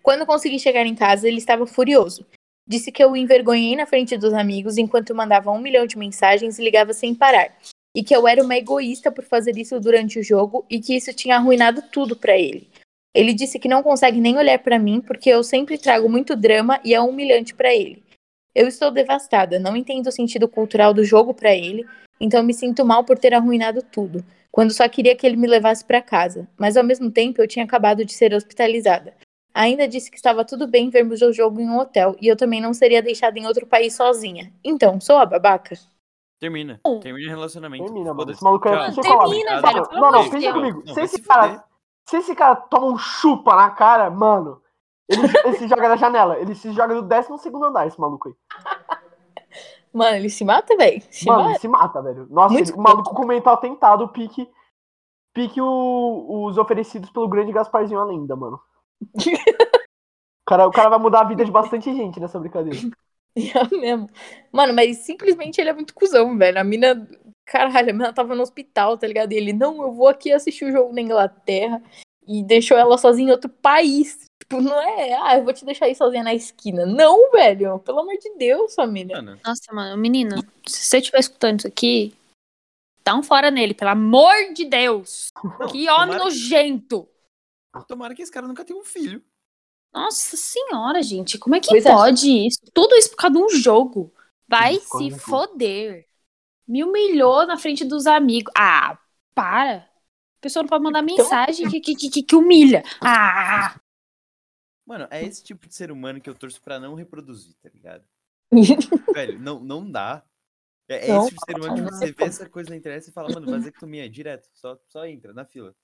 [0.00, 2.24] Quando consegui chegar em casa, ele estava furioso.
[2.66, 6.58] Disse que eu o envergonhei na frente dos amigos enquanto mandava um milhão de mensagens
[6.58, 7.54] e ligava sem parar.
[7.94, 11.12] E que eu era uma egoísta por fazer isso durante o jogo e que isso
[11.12, 12.68] tinha arruinado tudo pra ele.
[13.14, 16.80] Ele disse que não consegue nem olhar pra mim porque eu sempre trago muito drama
[16.82, 18.02] e é humilhante pra ele.
[18.54, 21.84] Eu estou devastada, não entendo o sentido cultural do jogo pra ele,
[22.20, 25.84] então me sinto mal por ter arruinado tudo, quando só queria que ele me levasse
[25.84, 29.12] pra casa, mas ao mesmo tempo eu tinha acabado de ser hospitalizada.
[29.54, 32.60] Ainda disse que estava tudo bem vermos o jogo em um hotel e eu também
[32.60, 34.52] não seria deixada em outro país sozinha.
[34.64, 35.76] Então, sou a babaca?
[36.40, 36.80] Termina.
[37.00, 37.84] Termina o relacionamento.
[37.84, 38.32] Termina, mano.
[38.32, 40.82] Esse maluco é um termina, velho, não, Não, pensa comigo.
[40.84, 41.64] Não, Se esse se cara,
[42.08, 44.60] se esse cara toma um chupa na cara, mano,
[45.08, 46.36] ele, ele se joga da janela.
[46.38, 48.34] Ele se joga do 12 segundo andar, esse maluco aí.
[49.92, 51.00] Mano, ele se mata, velho?
[51.10, 51.50] Se Mano, mata.
[51.52, 52.26] ele se mata, velho.
[52.28, 54.50] Nossa, Muito ele- o maluco com mental tentado, pique,
[55.32, 58.60] pique o- os oferecidos pelo grande Gasparzinho a lenda, mano.
[59.02, 62.78] O cara, o cara vai mudar a vida de bastante gente nessa brincadeira.
[63.36, 64.08] É mesmo.
[64.52, 66.56] Mano, mas simplesmente ele é muito cuzão, velho.
[66.56, 67.08] A mina.
[67.44, 69.32] Caralho, a mina tava no hospital, tá ligado?
[69.32, 71.82] E ele, não, eu vou aqui assistir o jogo na Inglaterra.
[72.28, 74.26] E deixou ela sozinha em outro país.
[74.40, 76.86] Tipo, não é, ah, eu vou te deixar aí sozinha na esquina.
[76.86, 77.80] Não, velho.
[77.80, 79.20] Pelo amor de Deus, família.
[79.20, 82.14] Nossa, mano, menina, se você estiver escutando isso aqui,
[83.04, 85.28] dá um fora nele, pelo amor de Deus.
[85.42, 87.08] não, Que homem tomara, nojento.
[87.82, 89.22] Tomara que esse cara nunca tenha um filho.
[89.92, 91.90] Nossa senhora, gente, como é que Pois é.
[91.92, 92.58] pode isso?
[92.72, 94.12] Tudo isso por causa de um jogo.
[94.48, 95.18] Vai se jogo.
[95.18, 96.06] foder.
[96.66, 98.52] Me humilhou na frente dos amigos.
[98.56, 98.98] Ah,
[99.34, 99.76] para.
[99.76, 102.82] A pessoa não pode mandar Então- mensagem que, que, que, que humilha.
[103.00, 103.78] Ah,
[104.86, 108.04] Mano, é esse tipo de ser humano que eu torço pra não reproduzir, tá ligado?
[109.14, 110.22] Velho, não, não dá.
[110.86, 112.76] É, é Não, esse tipo de ser humano que você é vê essa coisa na
[112.76, 114.48] internet e fala, mano, vasectomia, direto.
[114.52, 115.74] Só, só entra na fila.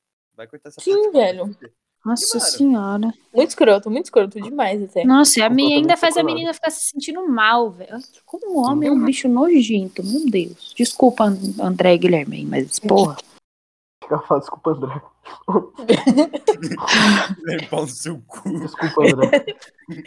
[0.40, 1.54] Vai cortar essa Sim, parte, velho.
[2.02, 2.50] nossa mano?
[2.50, 3.12] senhora.
[3.34, 5.04] Muito escroto, muito escroto demais até.
[5.04, 7.98] Nossa, e a minha Completamente ainda faz a menina ficar se sentindo mal, velho.
[8.24, 10.72] Como um homem é um bicho nojento, meu Deus.
[10.74, 13.18] Desculpa, And- André e Guilherme, mas porra.
[14.10, 15.02] Eu falo, desculpa, André.
[15.46, 18.48] Vai pau no seu cu.
[18.60, 19.44] Desculpa, André.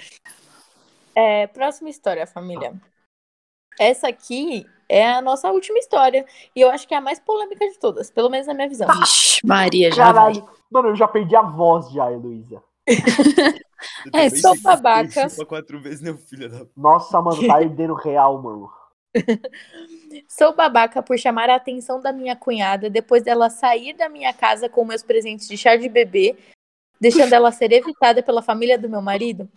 [1.16, 2.74] É, próxima história, família.
[3.80, 6.26] Essa aqui é a nossa última história.
[6.56, 8.88] E eu acho que é a mais polêmica de todas, pelo menos na minha visão.
[9.00, 10.34] Vixe, Maria, já vai.
[10.36, 10.50] Caralho.
[10.72, 12.64] Mano, eu já perdi a voz já, Heloísa.
[14.14, 15.28] É, sou babaca.
[15.48, 16.66] Quatro vezes, meu filho da...
[16.76, 18.72] Nossa, mano, tá ardendo real, mano.
[20.28, 24.68] Sou babaca por chamar a atenção da minha cunhada depois dela sair da minha casa
[24.68, 26.36] com meus presentes de chá de bebê,
[27.00, 29.50] deixando ela ser evitada pela família do meu marido.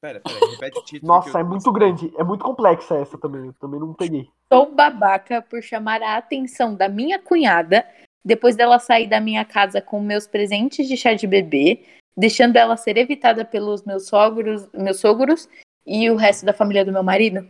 [0.00, 1.12] Pera, pera, repete o título.
[1.12, 2.12] Nossa, eu- é muito grande.
[2.16, 3.46] É muito complexa essa também.
[3.46, 4.30] Eu também não peguei.
[4.52, 7.86] Sou babaca por chamar a atenção da minha cunhada
[8.24, 11.86] depois dela sair da minha casa com meus presentes de chá de bebê,
[12.16, 15.48] deixando ela ser evitada pelos meus sogros, meus sogros
[15.86, 17.48] e o resto da família do meu marido.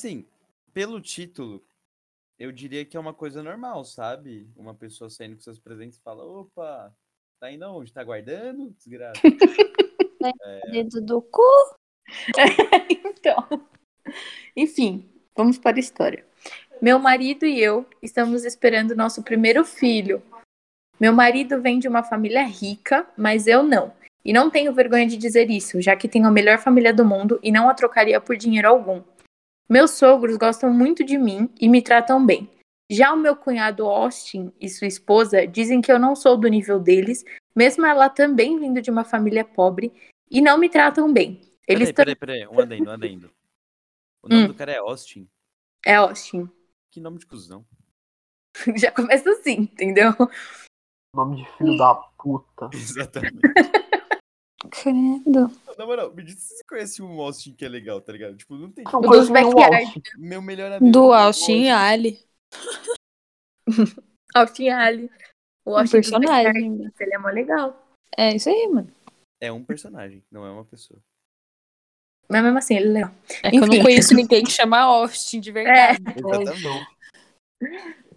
[0.00, 0.26] Sim,
[0.74, 1.62] pelo título,
[2.38, 4.50] eu diria que é uma coisa normal, sabe?
[4.56, 6.94] Uma pessoa saindo com seus presentes e fala, opa,
[7.40, 7.92] tá indo aonde?
[7.92, 8.70] Tá guardando?
[8.72, 9.20] Desgraça.
[10.70, 11.42] Dedo do cu.
[13.22, 13.46] Então,
[14.56, 16.26] enfim, vamos para a história.
[16.80, 20.20] Meu marido e eu estamos esperando nosso primeiro filho.
[20.98, 23.92] Meu marido vem de uma família rica, mas eu não.
[24.24, 27.38] E não tenho vergonha de dizer isso, já que tenho a melhor família do mundo
[27.42, 29.02] e não a trocaria por dinheiro algum.
[29.68, 32.48] Meus sogros gostam muito de mim e me tratam bem.
[32.90, 36.78] Já o meu cunhado Austin e sua esposa dizem que eu não sou do nível
[36.78, 39.92] deles, mesmo ela também vindo de uma família pobre,
[40.32, 41.40] e não me tratam bem.
[41.68, 43.30] Eles Peraí, peraí, peraí, um adendo, um adendo.
[44.22, 44.46] O nome Hum.
[44.48, 45.28] do cara é Austin.
[45.84, 46.48] É Austin.
[46.90, 47.64] Que nome de cuzão.
[48.76, 50.12] Já começa assim, entendeu?
[51.14, 52.70] Nome de filho da puta.
[52.74, 53.38] Exatamente.
[54.70, 55.50] Credo.
[55.76, 58.36] Na moral, me diz se você conhece um Austin que é legal, tá ligado?
[58.36, 58.84] Tipo, não tem.
[58.84, 59.76] Não dos backyard.
[59.84, 60.02] Austin.
[60.18, 60.92] Meu melhor amigo.
[60.92, 62.20] Do Austin e Ali.
[64.34, 65.10] Austin Ali.
[65.64, 66.70] O Um Austin dos personagem.
[66.76, 67.96] Backyard, ele é mó legal.
[68.16, 68.92] É isso aí, mano.
[69.42, 71.00] É um personagem, não é uma pessoa.
[72.28, 73.10] Mas mesmo assim, ele é legal.
[73.42, 73.82] É que eu não Enfim.
[73.82, 75.98] conheço ninguém que chama Austin de verdade.
[76.16, 76.86] Exatamente.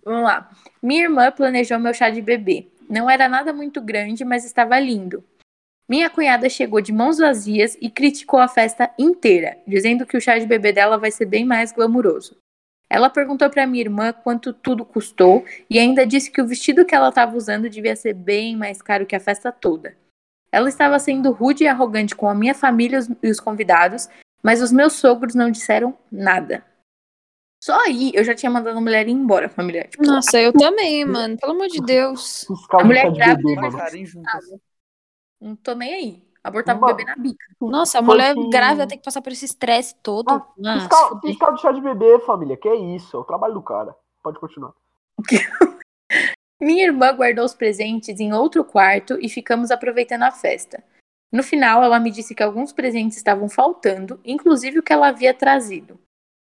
[0.04, 0.52] Vamos lá.
[0.84, 2.68] Minha irmã planejou meu chá de bebê.
[2.88, 5.24] Não era nada muito grande, mas estava lindo.
[5.90, 10.38] Minha cunhada chegou de mãos vazias e criticou a festa inteira, dizendo que o chá
[10.38, 12.38] de bebê dela vai ser bem mais glamuroso.
[12.88, 16.94] Ela perguntou para minha irmã quanto tudo custou e ainda disse que o vestido que
[16.94, 19.98] ela estava usando devia ser bem mais caro que a festa toda.
[20.56, 24.08] Ela estava sendo rude e arrogante com a minha família e os- os convidados,
[24.42, 26.64] mas os meus sogros não disseram nada.
[27.62, 29.86] Só aí eu já tinha mandado a mulher ir embora, família.
[29.90, 31.36] Tipo, Nossa, eu também, mano.
[31.38, 32.46] Pelo amor de Deus.
[32.72, 33.50] A mulher grávida
[35.42, 36.26] não tô nem aí.
[36.42, 37.44] Abortava o bebê na bica.
[37.60, 40.30] Nossa, a Foi mulher que- grávida tem que passar por esse estresse todo.
[40.30, 42.56] Ah, Nossa, Fiscal, fiscal de chá de bebê, família.
[42.56, 43.18] Que é isso?
[43.18, 43.94] É o trabalho do cara.
[44.24, 44.72] Pode continuar.
[46.60, 50.84] Minha irmã guardou os presentes em outro quarto e ficamos aproveitando a festa.
[51.32, 55.34] No final, ela me disse que alguns presentes estavam faltando, inclusive o que ela havia
[55.34, 56.00] trazido.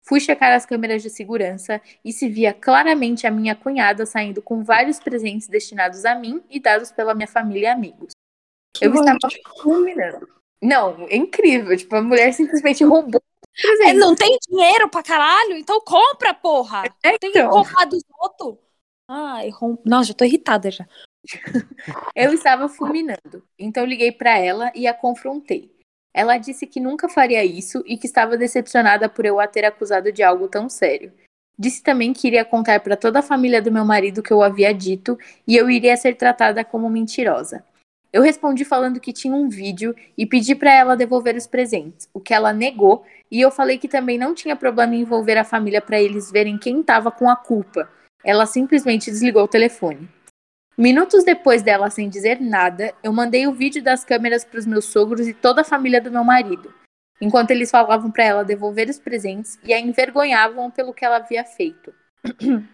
[0.08, 4.64] Fui checar as câmeras de segurança e se via claramente a minha cunhada saindo com
[4.64, 8.12] vários presentes destinados a mim e dados pela minha família e amigos.
[8.76, 9.18] Que Eu estava
[9.64, 10.28] fulminando.
[10.62, 11.76] Não, é incrível.
[11.76, 13.22] Tipo, a mulher simplesmente roubou
[13.82, 15.54] É, não tem dinheiro pra caralho?
[15.58, 16.84] Então compra, porra!
[17.02, 17.50] É, Tem que então.
[17.50, 18.65] roubar dos outros.
[19.08, 19.78] Ai, rom...
[19.86, 20.88] Nossa, já tô irritada já.
[22.16, 25.72] Eu estava fulminando, então liguei para ela e a confrontei.
[26.14, 30.14] Ela disse que nunca faria isso e que estava decepcionada por eu a ter acusado
[30.14, 31.12] de algo tão sério.
[31.60, 34.74] Disse também que iria contar para toda a família do meu marido que eu havia
[34.74, 37.66] dito e eu iria ser tratada como mentirosa.
[38.14, 42.22] Eu respondi falando que tinha um vídeo e pedi para ela devolver os presentes, o
[42.22, 45.82] que ela negou, e eu falei que também não tinha problema em envolver a família
[45.82, 47.90] para eles verem quem estava com a culpa.
[48.26, 50.10] Ela simplesmente desligou o telefone.
[50.76, 54.86] Minutos depois dela, sem dizer nada, eu mandei o vídeo das câmeras para os meus
[54.86, 56.74] sogros e toda a família do meu marido,
[57.22, 61.46] enquanto eles falavam para ela devolver os presentes e a envergonhavam pelo que ela havia
[61.46, 61.94] feito.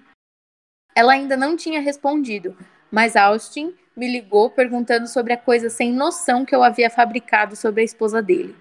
[0.96, 2.58] ela ainda não tinha respondido,
[2.90, 7.82] mas Austin me ligou perguntando sobre a coisa sem noção que eu havia fabricado sobre
[7.82, 8.56] a esposa dele.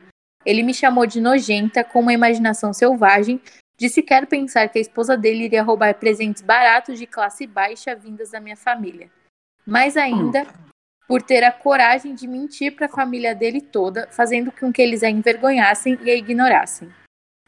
[0.45, 3.41] Ele me chamou de nojenta, com uma imaginação selvagem,
[3.81, 8.31] de sequer pensar que a esposa dele iria roubar presentes baratos de classe baixa vindas
[8.31, 9.11] da minha família.
[9.67, 10.47] Mais ainda,
[11.09, 15.03] por ter a coragem de mentir para a família dele toda, fazendo com que eles
[15.03, 16.93] a envergonhassem e a ignorassem.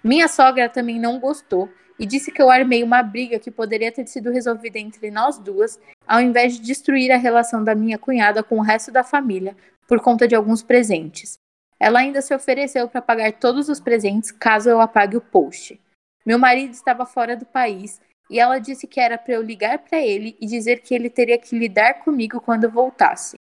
[0.03, 1.68] Minha sogra também não gostou
[1.99, 5.78] e disse que eu armei uma briga que poderia ter sido resolvida entre nós duas,
[6.07, 9.55] ao invés de destruir a relação da minha cunhada com o resto da família
[9.87, 11.35] por conta de alguns presentes.
[11.78, 15.78] Ela ainda se ofereceu para pagar todos os presentes caso eu apague o post.
[16.25, 18.01] Meu marido estava fora do país
[18.31, 21.39] e ela disse que era para eu ligar para ele e dizer que ele teria
[21.39, 23.37] que lidar comigo quando voltasse.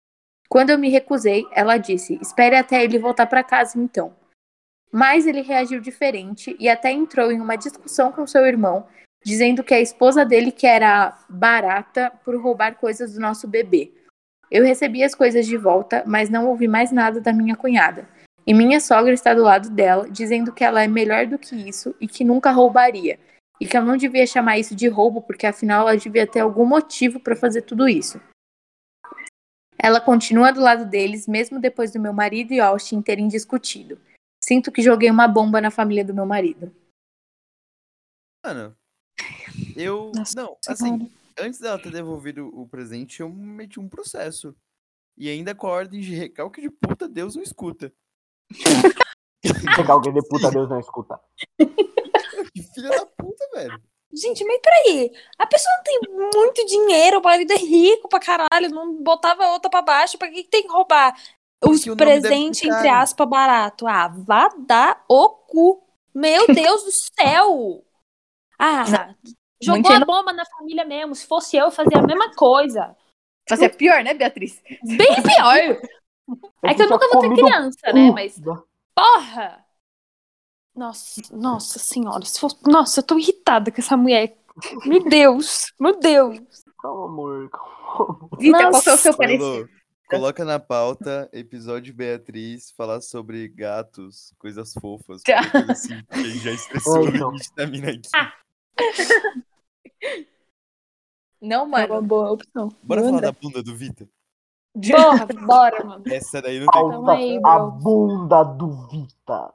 [0.49, 4.15] Quando eu me recusei, ela disse: Espere até ele voltar para casa então.
[4.91, 8.87] Mas ele reagiu diferente e até entrou em uma discussão com seu irmão,
[9.23, 13.91] dizendo que a esposa dele que era barata por roubar coisas do nosso bebê.
[14.49, 18.07] Eu recebi as coisas de volta, mas não ouvi mais nada da minha cunhada.
[18.47, 21.93] E minha sogra está do lado dela, dizendo que ela é melhor do que isso
[21.99, 23.19] e que nunca roubaria.
[23.59, 26.65] E que eu não devia chamar isso de roubo, porque afinal ela devia ter algum
[26.65, 28.21] motivo para fazer tudo isso.
[29.77, 33.99] Ela continua do lado deles, mesmo depois do meu marido e Austin terem discutido.
[34.41, 36.73] Sinto que joguei uma bomba na família do meu marido.
[38.45, 38.77] Mano,
[39.75, 40.11] eu.
[40.15, 44.55] Nossa não, assim, antes dela ter devolvido o presente, eu meti um processo.
[45.17, 47.91] E ainda com a ordem de recalque de puta, Deus não escuta.
[49.75, 51.19] Pegar alguém de puta, Deus não escuta.
[51.57, 53.81] Que filha da puta, velho.
[54.13, 55.11] Gente, mas peraí.
[55.37, 55.99] A pessoa não tem
[56.33, 60.43] muito dinheiro, o marido é rico pra caralho, não botava outra pra baixo, pra que,
[60.43, 61.15] que tem que roubar?
[61.63, 63.87] Os presentes, entre aspas, barato.
[63.87, 65.83] Ah, vá dar o cu.
[66.13, 67.83] Meu Deus do céu!
[68.57, 69.13] Ah,
[69.61, 71.15] jogou Muito a bomba na família mesmo.
[71.15, 72.95] Se fosse eu, eu fazia a mesma coisa.
[73.49, 74.61] É pior, né, Beatriz?
[74.83, 75.81] Bem pior.
[76.63, 78.11] É que eu nunca vou ter criança, né?
[78.11, 78.39] Mas,
[78.95, 79.65] porra!
[80.75, 82.23] Nossa, nossa senhora.
[82.25, 82.57] Se fosse...
[82.67, 84.37] Nossa, eu tô irritada com essa mulher.
[84.85, 86.39] Meu Deus, meu Deus.
[86.79, 87.49] Calma, amor.
[87.49, 88.29] Calma.
[88.39, 88.97] Vita, qual que é o Nossa.
[88.97, 89.69] seu Alô, parecer?
[90.09, 96.97] coloca na pauta episódio Beatriz falar sobre gatos, coisas fofas, coisa assim, que já expressou
[96.97, 97.31] É, o então.
[97.31, 98.09] limite da mina aqui.
[101.41, 102.01] Não, É uma mano.
[102.03, 102.69] boa opção.
[102.83, 104.07] Bora falar da bunda do Vita?
[104.91, 106.03] Porra, bora, mano.
[106.07, 107.71] Essa daí não tem Tamo aí, a bro.
[107.71, 109.53] bunda do Vita.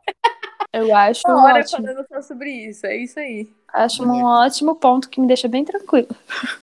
[0.72, 1.86] Eu acho Uma hora ótimo.
[1.86, 3.52] falando só sobre isso, é isso aí.
[3.72, 6.08] Acho um ótimo ponto que me deixa bem tranquilo.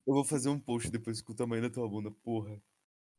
[0.06, 2.52] Eu vou fazer um post depois com o tamanho da tua bunda, porra.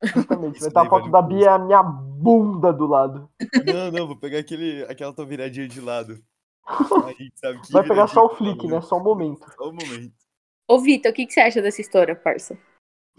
[0.03, 0.57] Justamente.
[0.57, 3.31] Isso Vai estar a foto vale da Bia, a minha bunda do lado.
[3.65, 6.23] Não, não, vou pegar aquele, aquela tua viradinha de lado.
[7.07, 8.81] Aí, sabe, que Vai pegar só o flick, né?
[8.83, 9.47] Só o momento.
[9.57, 10.15] Só o momento.
[10.69, 12.59] Ô, Vitor, o que, que você acha dessa história, parça?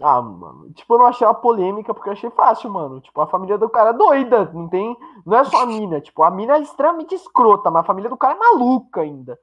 [0.00, 0.70] Ah, mano.
[0.72, 3.00] Tipo, eu não achei uma polêmica porque eu achei fácil, mano.
[3.00, 4.50] Tipo, a família do cara é doida.
[4.52, 4.96] Não tem.
[5.24, 6.00] Não é só a mina.
[6.00, 9.38] Tipo, a mina é extremamente escrota, mas a família do cara é maluca ainda.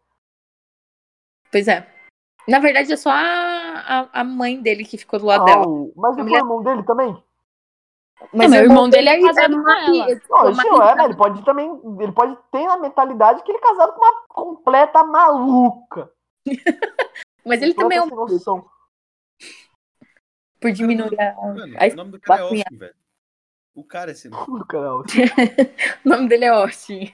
[1.51, 1.87] Pois é.
[2.47, 5.91] Na verdade, é só a, a, a mãe dele que ficou do lado Não, dela.
[5.95, 7.23] mas não foi o irmão dele também?
[8.31, 9.89] Mas Não, o irmão dele é tá casado com ela.
[9.89, 11.05] Não, uma isso não é, né?
[11.05, 11.81] Ele pode também.
[11.99, 16.11] Ele pode ter a mentalidade que ele é casado com uma completa maluca.
[17.45, 18.65] Mas ele também é um noção.
[20.63, 22.43] Por diminuir a, Mano, a o nome do cara é.
[22.43, 22.95] Austin, velho.
[23.75, 24.29] O cara é assim.
[24.29, 25.03] Do canal.
[26.05, 27.11] O nome dele é Austin.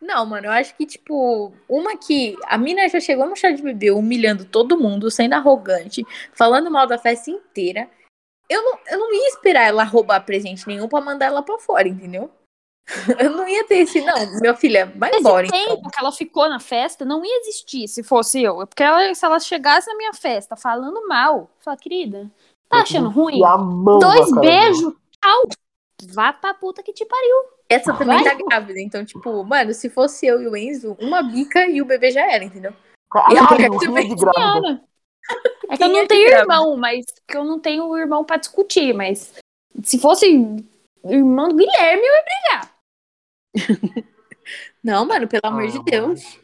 [0.00, 3.62] Não, mano, eu acho que, tipo, uma que a mina já chegou no chá de
[3.62, 7.88] bebê humilhando todo mundo, sendo arrogante, falando mal da festa inteira.
[8.48, 11.88] Eu não, eu não ia esperar ela roubar presente nenhum pra mandar ela pra fora,
[11.88, 12.30] entendeu?
[13.18, 15.48] Eu não ia ter esse, não, minha filha, vai Esse embora.
[15.48, 15.90] tempo Então.
[15.90, 18.66] que ela ficou na festa não ia existir se fosse eu.
[18.66, 22.30] Porque ela, se ela chegasse na minha festa falando mal, fala, querida,
[22.68, 23.38] tá achando ruim?
[23.38, 25.42] E Dois beijos, tchau.
[26.12, 27.36] Vá pra puta que te pariu.
[27.68, 28.36] Essa também Vai.
[28.36, 31.84] tá grávida, então, tipo, mano, se fosse eu e o Enzo, uma bica e o
[31.86, 32.72] bebê já era, entendeu?
[33.10, 34.40] Caralho, Eu rinha também de grávida.
[34.60, 34.80] Senhora.
[35.70, 38.36] É que eu é não que tenho irmão, mas que eu não tenho irmão pra
[38.36, 39.32] discutir, mas
[39.84, 40.26] se fosse
[41.04, 42.71] irmão do Guilherme, eu ia brigar.
[44.82, 45.84] Não, mano, pelo amor Ah, de mano.
[45.84, 46.40] Deus.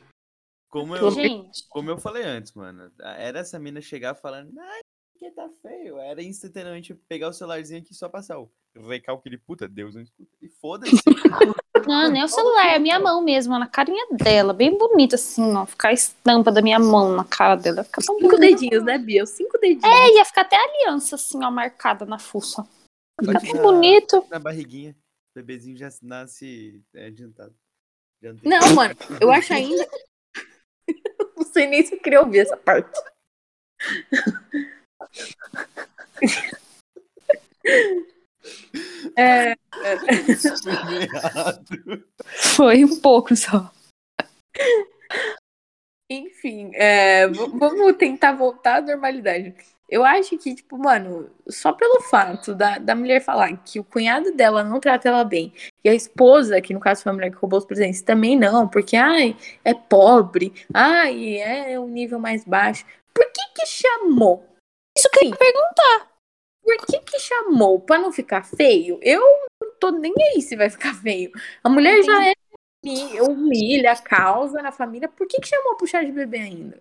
[0.70, 2.92] Como eu, Gente, como eu falei antes, mano.
[3.00, 4.80] Era essa mina chegar falando, ai,
[5.18, 5.98] que tá feio.
[5.98, 8.50] Era instantaneamente pegar o celularzinho aqui e só passar o
[8.86, 10.30] recalque de puta, Deus não escuta.
[10.42, 10.92] E foda-se.
[11.88, 15.54] não, nem o celular, é a minha mão mesmo, na carinha dela, bem bonita assim,
[15.56, 15.64] ó.
[15.66, 17.82] Ficar a estampa da minha mão na cara dela.
[17.82, 18.38] Fica tão Cinco bonita.
[18.61, 19.24] dedinhos, né, Bia?
[19.26, 19.84] Cinco dedinhos.
[19.84, 22.62] É, ia ficar até aliança assim, ó, marcada na fuça.
[23.20, 24.24] Fica tão na- bonito.
[24.30, 24.94] Na barriguinha.
[25.39, 27.55] O bebezinho já nasce é, adiantado.
[28.43, 29.89] Não, mano, eu acho ainda.
[31.36, 32.99] não sei nem se eu queria ouvir essa parte.
[39.16, 39.55] É,
[42.55, 43.70] Foi um pouco só.
[46.11, 49.55] enfim, é, vamos tentar voltar à normalidade.
[49.89, 54.32] Eu acho que, tipo, mano, só pelo fato da, da mulher falar que o cunhado
[54.32, 57.39] dela não trata ela bem, e a esposa, que no caso foi a mulher que
[57.39, 59.34] roubou os presentes, também não, porque, ai,
[59.64, 62.84] é pobre, ai, é um nível mais baixo.
[63.14, 64.45] Por que que chamou?
[64.97, 66.09] Isso que eu ia perguntar.
[66.62, 67.80] Por que que chamou?
[67.80, 68.99] Pra não ficar feio?
[69.01, 69.22] Eu
[69.62, 71.32] não tô nem aí se vai ficar feio.
[71.64, 72.34] A mulher já é
[72.84, 75.09] humi- humilha, causa na família.
[75.09, 76.78] Por que que chamou pro chá de bebê ainda?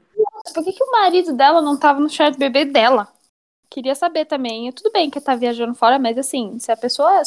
[0.54, 3.12] Por que, que o marido dela não tava no chá de bebê dela?
[3.70, 4.72] Queria saber também.
[4.72, 7.22] Tudo bem que tá viajando fora, mas assim, se a pessoa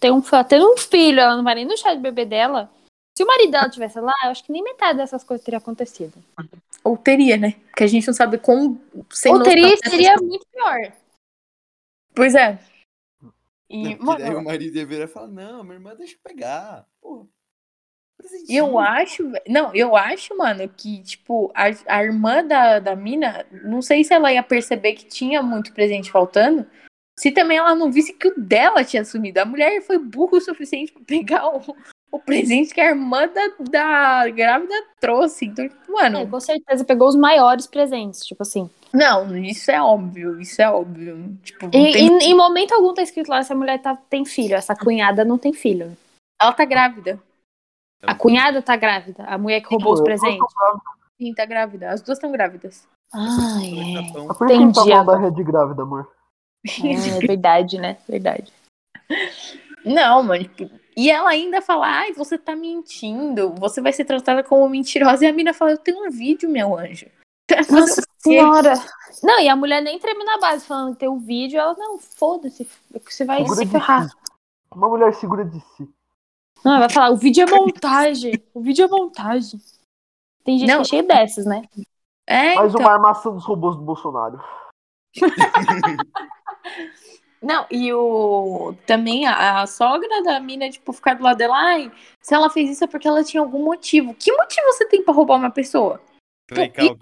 [0.00, 2.70] tem um, tendo um filho, ela não vai nem no chá de bebê dela.
[3.16, 6.22] Se o marido dela tivesse lá, eu acho que nem metade dessas coisas teria acontecido.
[6.84, 7.56] Ou teria, né?
[7.66, 8.80] Porque a gente não sabe como.
[9.10, 10.28] Sem Ou teria, seria pessoa.
[10.28, 10.92] muito pior.
[12.14, 12.60] Pois é.
[13.68, 16.14] E, Não, porque daí o mano, marido ia virar e falar, não, minha irmã deixa
[16.14, 16.86] eu pegar.
[17.00, 17.17] Porra.
[18.48, 19.30] Eu acho.
[19.48, 24.12] Não, eu acho, mano, que, tipo, a, a irmã da, da mina, não sei se
[24.14, 26.66] ela ia perceber que tinha muito presente faltando.
[27.18, 29.40] Se também ela não visse que o dela tinha sumido.
[29.40, 31.60] A mulher foi burro o suficiente pra pegar o,
[32.12, 33.50] o presente que a irmã da,
[34.22, 35.46] da grávida trouxe.
[35.46, 38.70] Então, tipo, mano, É, com certeza pegou os maiores presentes, tipo assim.
[38.92, 41.36] não, isso é óbvio, isso é óbvio.
[41.42, 44.54] Tipo, E, tem- em, em momento algum tá escrito lá, essa mulher tá, tem filho,
[44.54, 45.96] essa cunhada não tem filho.
[46.40, 47.18] ela tá grávida.
[48.02, 50.46] A cunhada tá grávida, a mulher que roubou os presentes.
[51.18, 51.90] Sim, tá grávida.
[51.90, 52.86] As duas estão grávidas.
[53.12, 54.30] Ai, Dois é.
[54.30, 56.08] É por que tá falando da rede grávida, amor.
[56.64, 57.96] É verdade, né?
[58.08, 58.52] Verdade.
[59.84, 60.48] Não, mano.
[60.96, 63.54] E ela ainda fala, ai, você tá mentindo.
[63.54, 65.24] Você vai ser tratada como mentirosa.
[65.24, 67.06] E a mina fala, eu tenho um vídeo, meu anjo.
[67.70, 68.74] Nossa senhora.
[69.22, 71.58] Não, e a mulher nem treme na base falando que tem um vídeo.
[71.58, 72.68] Ela, não, foda-se.
[73.08, 74.08] Você vai Segura se ferrar.
[74.08, 74.16] si.
[74.74, 75.88] Uma mulher segura de si.
[76.64, 78.32] Não, ela vai falar, o vídeo é montagem.
[78.52, 79.60] O vídeo é montagem.
[80.44, 80.76] Tem gente Não.
[80.76, 81.62] que é cheio dessas, né?
[82.26, 82.80] É, Mais então.
[82.80, 84.42] uma armação dos robôs do Bolsonaro.
[87.40, 91.92] Não, e o também a, a sogra da mina, tipo, ficar do lado dela, ai,
[92.20, 94.12] se ela fez isso é porque ela tinha algum motivo.
[94.14, 96.02] Que motivo você tem pra roubar uma pessoa?
[96.50, 96.98] Recalque.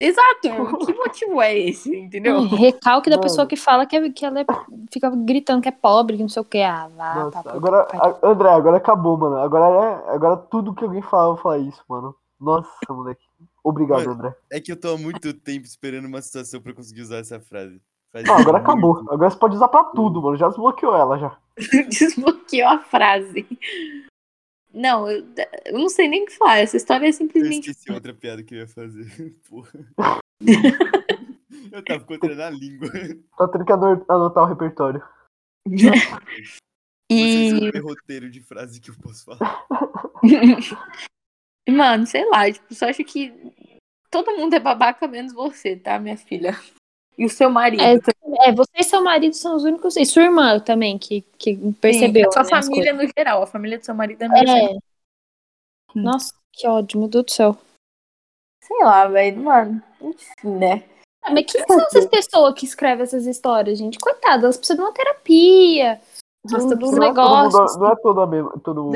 [0.00, 0.42] Exato,
[0.86, 2.42] que motivo é esse, entendeu?
[2.42, 4.46] Recalque da pessoa que fala que, é- que ela é-
[4.92, 6.62] fica gritando que é pobre, que não sei o que.
[6.62, 9.36] Ah, vá, Nossa, puta agora, a- André, agora acabou, mano.
[9.38, 12.14] Agora é, agora tudo que alguém fala, eu vou falar isso, mano.
[12.40, 13.22] Nossa, moleque.
[13.64, 14.34] Obrigado, Mano, André.
[14.52, 17.80] É que eu tô há muito tempo esperando uma situação pra conseguir usar essa frase.
[18.12, 18.70] Faz Não, agora muito.
[18.70, 18.98] acabou.
[19.12, 20.36] Agora você pode usar pra tudo, mano.
[20.36, 21.36] Já desbloqueou ela já.
[21.90, 23.44] Desbloqueou a frase.
[24.72, 25.26] Não, eu,
[25.66, 26.58] eu não sei nem o que falar.
[26.58, 27.70] Essa história é Eu simplesmente.
[27.70, 29.06] esqueci outra piada que eu ia fazer.
[29.48, 29.70] Porra.
[31.70, 32.88] Eu tava encontrando a língua.
[33.36, 35.02] Tá tendo que ano- anotar o repertório.
[35.66, 36.58] Vocês
[37.10, 39.66] E, ver roteiro de frase que eu posso falar.
[41.68, 43.32] mano, sei lá, tipo, só acho que
[44.10, 46.52] todo mundo é babaca menos você, tá, minha filha?
[47.18, 47.82] E o seu marido.
[47.82, 47.98] É.
[48.42, 49.96] É, você e seu marido são os únicos.
[49.96, 52.28] E sua irmã também, que, que percebeu.
[52.28, 54.44] a sua né, família no geral, a família do seu marido é meio.
[54.46, 54.76] coisas.
[55.96, 55.98] É.
[55.98, 57.56] Nossa, que ódio, meu Deus do céu.
[58.62, 59.82] Sei lá, velho, mano.
[60.00, 60.84] Enfim, né?
[61.22, 63.98] Ah, mas quem são essas pessoas que escrevem essas histórias, gente?
[63.98, 66.00] Coitadas, elas precisam de uma terapia,
[66.46, 67.60] um, Nossa, de um Não é todo negócio.
[67.60, 68.92] mundo- não é todo, a mesma, todo,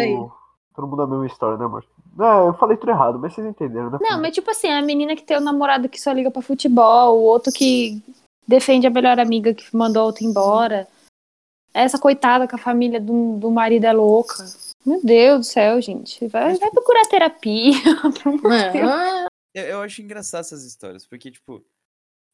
[0.76, 1.84] todo mundo a mesma história, né, amor?
[2.18, 3.98] É, eu falei tudo errado, mas vocês entenderam, né?
[4.00, 7.18] Não, mas tipo assim, a menina que tem o namorado que só liga pra futebol,
[7.18, 8.02] o outro que
[8.46, 10.88] defende a melhor amiga que mandou a outra embora.
[11.72, 14.34] Essa coitada que a família do, do marido é louca.
[14.84, 16.28] Meu Deus do céu, gente.
[16.28, 17.72] Vai, vai procurar terapia.
[18.42, 21.64] Mano, Eu, eu acho engraçado essas histórias, porque, tipo,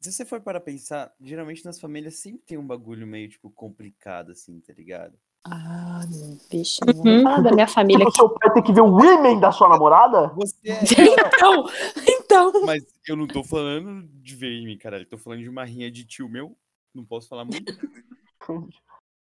[0.00, 4.32] se você for para pensar, geralmente nas famílias sempre tem um bagulho meio, tipo, complicado,
[4.32, 5.16] assim, tá ligado?
[5.44, 6.02] Ah,
[6.50, 9.40] bicho, não vou falar da minha família Tipo, seu pai tem que ver o women
[9.40, 10.28] da sua namorada?
[10.34, 10.78] Você é.
[11.38, 11.64] Então,
[12.06, 12.66] então.
[12.66, 15.06] Mas eu não tô falando de ver em caralho.
[15.06, 16.56] Tô falando de uma rinha de tio meu.
[16.94, 17.64] Não posso falar muito.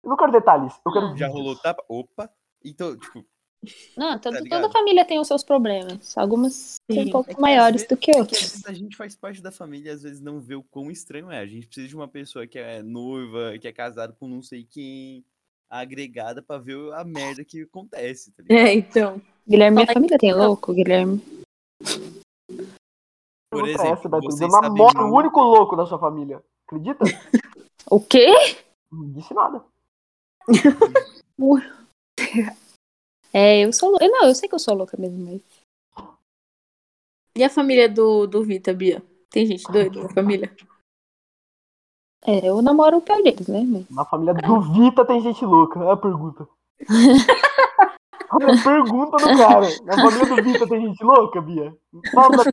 [0.03, 1.31] Eu não quero detalhes, eu quero Já vídeos.
[1.33, 1.83] rolou tapa.
[1.89, 2.29] Opa!
[2.63, 3.25] Então, tipo,
[3.97, 6.17] Não, todo- Tá toda família tem os seus problemas.
[6.17, 8.41] Algumas são um pouco É que às maiores vezes- do que é que às outras.
[8.41, 11.29] vezes a gente faz parte da família e às vezes não vê o quão estranho
[11.29, 11.39] é.
[11.39, 14.63] A gente precisa de uma pessoa que é noiva, que é casada com não sei
[14.63, 15.25] quem,
[15.69, 18.67] agregada pra ver a merda que acontece, tá ligado?
[18.67, 19.21] é, então.
[19.47, 21.21] Guilherme, minha família tem louco, Guilherme.
[23.49, 26.43] Por exemplo, Eu sabem namoro o único louco da sua família.
[26.67, 27.03] Acredita?
[27.89, 28.27] O quê?
[28.91, 29.63] Não disse nada.
[33.31, 34.07] É, eu sou louca.
[34.07, 35.41] Não, eu sei que eu sou louca mesmo, mas.
[37.35, 39.03] E a família do, do Vita, Bia?
[39.29, 40.53] Tem gente doida na família?
[42.25, 43.63] É, eu namoro deles, né?
[43.65, 43.89] Mas...
[43.89, 45.79] Na família do Vita tem gente louca.
[45.83, 46.47] É a pergunta.
[48.31, 49.67] Olha a pergunta do cara.
[49.85, 51.73] Na família do Vita tem gente louca, Bia?
[52.13, 52.43] Fala.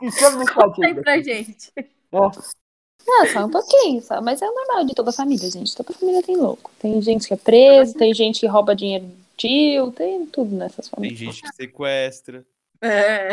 [0.00, 1.72] Escreve no chat Aí pra gente.
[2.12, 4.20] Não, só um pouquinho, só.
[4.20, 5.76] Mas é o normal de toda família, gente.
[5.76, 6.70] Toda família tem louco.
[6.78, 10.88] Tem gente que é preso, tem gente que rouba dinheiro do tio, tem tudo nessas
[10.88, 11.18] Tem famílias.
[11.18, 12.44] gente que sequestra.
[12.80, 13.30] É.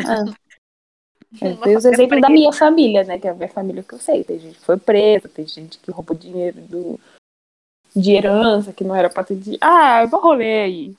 [1.42, 3.18] É, tem os exemplos da minha família, né?
[3.20, 4.24] Que é a minha família que eu sei.
[4.24, 7.00] Tem gente que foi presa, tem gente que roubou dinheiro do...
[7.96, 9.60] de herança, que não era pra ter dinheiro.
[9.64, 10.96] Ah, eu rolê aí.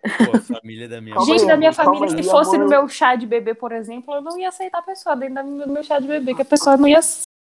[0.00, 2.64] Pô, a família da minha gente da minha calma família, se fosse amor.
[2.64, 5.42] no meu chá de bebê, por exemplo, eu não ia aceitar a pessoa dentro da-
[5.42, 7.00] do meu chá de bebê, que a pessoa não ia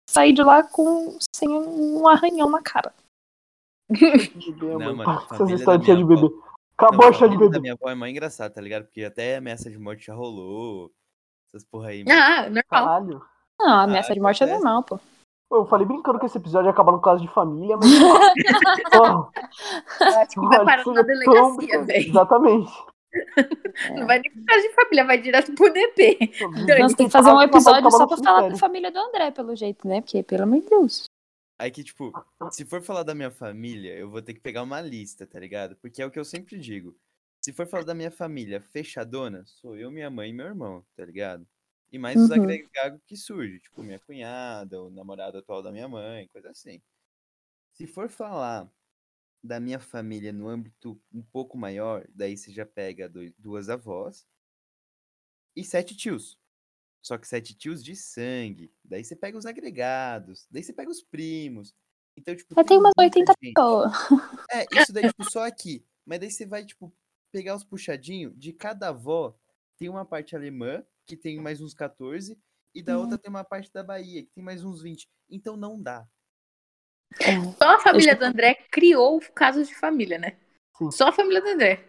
[0.08, 2.92] sair de lá com sem um arranhão na cara.
[3.90, 5.02] Bebê, Não, mano.
[5.02, 6.20] Essas família histórias da de bebê.
[6.22, 6.42] Não,
[6.76, 7.60] Acabou a a chá de família da bebê.
[7.60, 8.84] minha avó é mais engraçada, tá ligado?
[8.84, 10.90] Porque até ameaça de morte já rolou.
[11.52, 12.04] Essas porra aí.
[12.04, 12.18] mano.
[12.20, 12.64] Ah, normal.
[12.68, 13.22] Caralho.
[13.58, 14.98] Não, a ameaça Ah, de morte é normal, pô.
[15.48, 17.90] Pô, Eu falei brincando que esse episódio ia acabar no caso de família, mas.
[20.00, 22.08] Acho que vai parar na delegacia, velho.
[22.08, 22.72] Exatamente.
[23.98, 26.18] Não vai nem pro caso de família, vai direto pro DP.
[26.78, 29.86] Nós tem que fazer um episódio só pra falar da família do André, pelo jeito,
[29.88, 30.00] né?
[30.00, 31.04] Porque, pelo amor de Deus.
[31.58, 32.12] Aí que, tipo,
[32.50, 35.76] se for falar da minha família, eu vou ter que pegar uma lista, tá ligado?
[35.76, 36.94] Porque é o que eu sempre digo.
[37.40, 41.04] Se for falar da minha família fechadona, sou eu, minha mãe e meu irmão, tá
[41.04, 41.46] ligado?
[41.90, 42.36] E mais os Uhum.
[42.42, 46.80] agregados que surgem, tipo, minha cunhada, o namorado atual da minha mãe, coisa assim.
[47.72, 48.70] Se for falar
[49.42, 54.26] da minha família no âmbito um pouco maior, daí você já pega dois- duas avós,
[55.56, 56.38] e sete tios.
[57.02, 58.70] Só que sete tios de sangue.
[58.84, 60.46] Daí você pega os agregados.
[60.50, 61.74] Daí você pega os primos.
[62.16, 62.54] Então, tipo.
[62.54, 63.54] Já tem umas muita 80 gente.
[63.54, 63.92] pessoas.
[64.50, 65.82] É, isso daí, tipo, só aqui.
[66.04, 66.92] Mas daí você vai, tipo,
[67.30, 68.32] pegar os puxadinhos.
[68.36, 69.34] De cada avó,
[69.78, 72.38] tem uma parte alemã, que tem mais uns 14.
[72.74, 75.08] E da outra tem uma parte da Bahia, que tem mais uns 20.
[75.28, 76.06] Então não dá.
[77.58, 80.36] Só a família do André criou o caso de família, né?
[80.78, 80.90] Sim.
[80.90, 81.84] Só a família do André.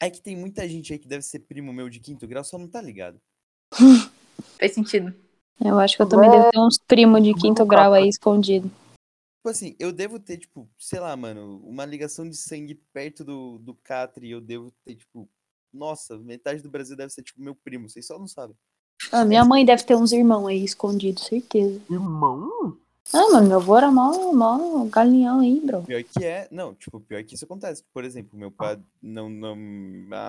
[0.00, 2.58] É que tem muita gente aí que deve ser primo meu de quinto grau, só
[2.58, 3.20] não tá ligado.
[4.58, 5.14] Faz sentido.
[5.64, 8.70] Eu acho que eu também devo ter uns primos de quinto grau aí escondido.
[9.42, 13.58] Tipo assim, eu devo ter, tipo, sei lá, mano, uma ligação de sangue perto do,
[13.58, 14.30] do Catri.
[14.30, 15.28] Eu devo ter, tipo,
[15.72, 17.90] nossa, metade do Brasil deve ser, tipo, meu primo.
[17.90, 18.54] Vocês só não sabem.
[19.10, 21.82] Ah, minha mãe deve ter uns irmãos aí escondidos, certeza.
[21.90, 22.78] Irmão?
[23.12, 25.82] Ah, mano, meu avô era mó, mó galinhão aí, bro.
[25.82, 27.82] Pior que é, não, tipo, pior que isso acontece.
[27.92, 29.56] Por exemplo, meu pai, não, não,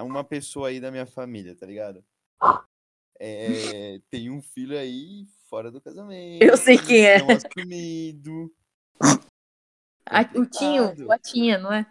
[0.04, 2.04] uma pessoa aí da minha família, tá ligado?
[3.20, 6.44] É, tem um filho aí fora do casamento.
[6.44, 7.20] Eu sei quem é.
[7.20, 8.52] Não assumido.
[10.06, 11.86] A- o Tinho, o Atinha, não é?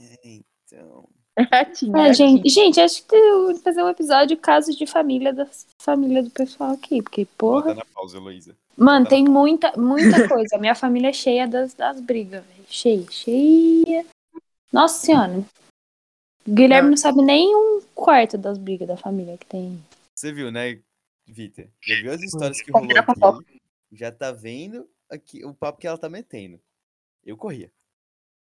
[0.00, 1.08] É, então.
[1.52, 1.98] Atinha.
[2.08, 2.54] É, gente, Atinha.
[2.66, 5.48] gente, acho que eu vou fazer um episódio casos de família da
[5.80, 7.74] família do pessoal aqui, porque, Bota porra.
[7.74, 8.56] na pausa, Heloísa.
[8.76, 9.10] Mano, Tá.
[9.10, 10.56] tem muita, muita coisa.
[10.56, 12.64] A minha família é cheia das, das brigas, velho.
[12.68, 14.06] Cheia, cheia.
[14.72, 15.44] Nossa senhora.
[16.46, 16.90] O Guilherme Não.
[16.90, 19.82] não sabe nem um quarto das brigas da família que tem.
[20.14, 20.80] Você viu, né,
[21.26, 21.66] Vitor?
[21.80, 23.60] Já viu as histórias que Confira rolou a aqui?
[23.92, 26.60] Já tá vendo aqui o papo que ela tá metendo.
[27.24, 27.70] Eu corria.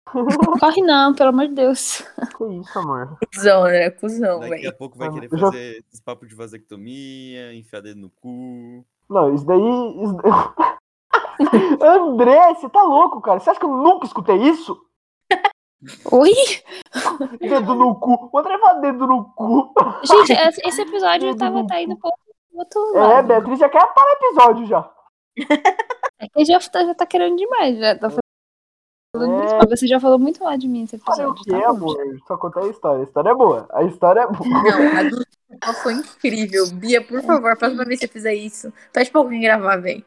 [0.60, 2.00] Corre não, pelo amor de Deus.
[2.36, 3.18] Que isso, amor?
[3.34, 4.76] Cusão, André, cuzão, Daqui a velho.
[4.78, 8.86] pouco vai querer eu já- fazer esse papo de vasectomia, enfiar dedo no cu.
[9.10, 9.58] Não, isso daí.
[9.60, 10.16] Isso...
[11.84, 13.38] André, você tá louco, cara?
[13.38, 14.80] Você acha que eu nunca escutei isso?
[16.10, 16.32] Oi?
[17.38, 18.30] Dedo no cu.
[18.32, 19.72] O André fala dedo no cu.
[20.04, 22.10] Gente, esse esse episódio tava tá indo pro
[22.54, 23.22] outro É.
[23.22, 24.90] Beatriz já quer parar episódio já.
[26.20, 27.78] É que já tá, já tá querendo demais.
[27.78, 28.10] Já tá
[29.18, 29.68] falando muito mal.
[29.68, 31.44] Você já falou muito mal de mim esse Falei o episódio.
[31.44, 32.20] quê, Tá bom, amor?
[32.26, 33.00] Só contar a história.
[33.00, 33.66] A história é boa.
[33.72, 34.62] A história é boa.
[34.62, 35.24] Não, a do
[35.82, 36.66] foi incrível.
[36.72, 40.04] Bia, por favor, próxima vez que você fizer isso, pede pra alguém gravar, velho.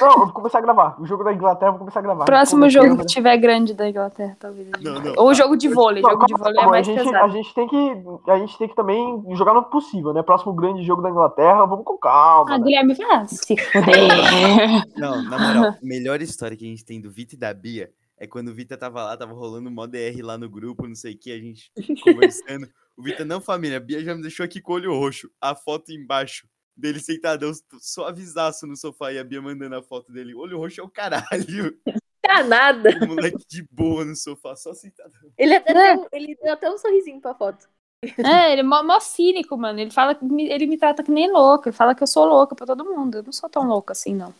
[0.00, 1.00] Não, eu vou começar a gravar.
[1.00, 2.24] O jogo da Inglaterra eu vou começar a gravar.
[2.24, 4.68] Próximo Como é jogo que que tiver grande da Inglaterra, talvez.
[4.82, 5.14] Não, não.
[5.16, 6.02] Ou jogo de vôlei.
[6.02, 7.24] Não, Jogo de calma, vôlei é mais a gente, pesado.
[7.24, 10.22] a gente tem que a gente tem que também jogar no possível, né?
[10.22, 12.52] Próximo grande jogo da Inglaterra, vamos com calma.
[12.52, 12.64] Ah, né?
[12.64, 13.26] Guilherme, fuder.
[14.96, 17.90] Não, na moral, a melhor história que a gente tem do Vita e da Bia
[18.18, 21.14] é quando o Vita tava lá, tava rolando mó DR lá no grupo, não sei
[21.14, 21.70] o que, a gente
[22.02, 22.68] conversando.
[22.96, 25.30] O Vita, não, família, a Bia já me deixou aqui com o olho roxo.
[25.40, 30.34] A foto embaixo dele sentadão, suavizaço no sofá e a Bia mandando a foto dele.
[30.34, 31.76] Olho roxo é o caralho.
[32.20, 32.90] Tá nada.
[33.02, 35.18] O moleque de boa no sofá, só sentadão.
[35.38, 35.94] Ele, até É.
[35.96, 37.66] deu, ele deu até um sorrisinho pra foto.
[38.04, 39.80] É, ele é mó, mó cínico, mano.
[39.80, 41.70] Ele fala que me- ele me trata que nem louca.
[41.70, 43.16] Ele fala que eu sou louca pra todo mundo.
[43.16, 44.34] Eu não sou tão louca assim, não.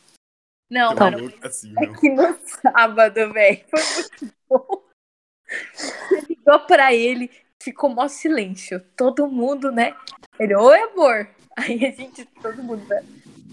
[0.71, 1.95] Não, mano, assim, é não.
[1.95, 4.83] que no sábado, velho, foi muito bom.
[5.75, 8.81] Você ligou pra ele, ficou mó silêncio.
[8.97, 9.95] Todo mundo, né?
[10.39, 11.29] Ele, oi, amor.
[11.57, 13.03] Aí a gente, todo mundo, né?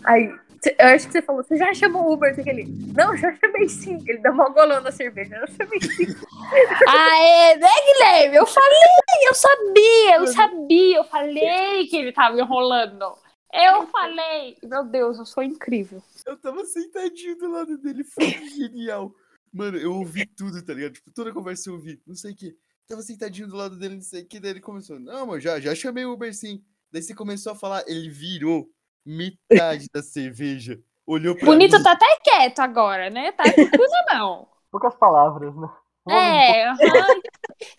[0.03, 0.32] Aí,
[0.78, 2.34] eu acho que você falou, você já chamou o Uber?
[2.34, 4.03] Você que ele, não, já chamei sim.
[4.07, 5.36] Ele dá uma golão na cerveja.
[5.36, 6.07] Eu chamei sim.
[6.88, 8.36] Aê, né, Guilherme?
[8.36, 8.80] Eu falei,
[9.28, 10.97] eu sabia, eu sabia.
[10.97, 13.24] Eu falei que ele tava enrolando.
[13.56, 14.58] Eu falei.
[14.64, 16.03] Meu Deus, eu sou incrível.
[16.26, 19.14] Eu tava sentadinho do lado dele, foi genial.
[19.53, 20.93] Mano, eu ouvi tudo, tá ligado?
[20.93, 22.56] Tipo, toda a conversa eu ouvi, não sei o que.
[22.88, 24.39] Tava sentadinho do lado dele, não sei o que.
[24.39, 26.62] Daí ele começou, não, amor, já, já chamei o Uber sim.
[26.91, 28.68] Daí você começou a falar, ele virou
[29.06, 30.80] metade da cerveja.
[31.08, 31.84] Olhou pra Bonito mim.
[31.84, 33.32] tá até quieto agora, né?
[33.32, 34.47] Tá coisa não.
[34.72, 35.70] Poucas palavras, né?
[36.03, 37.22] Vamos- É, aham.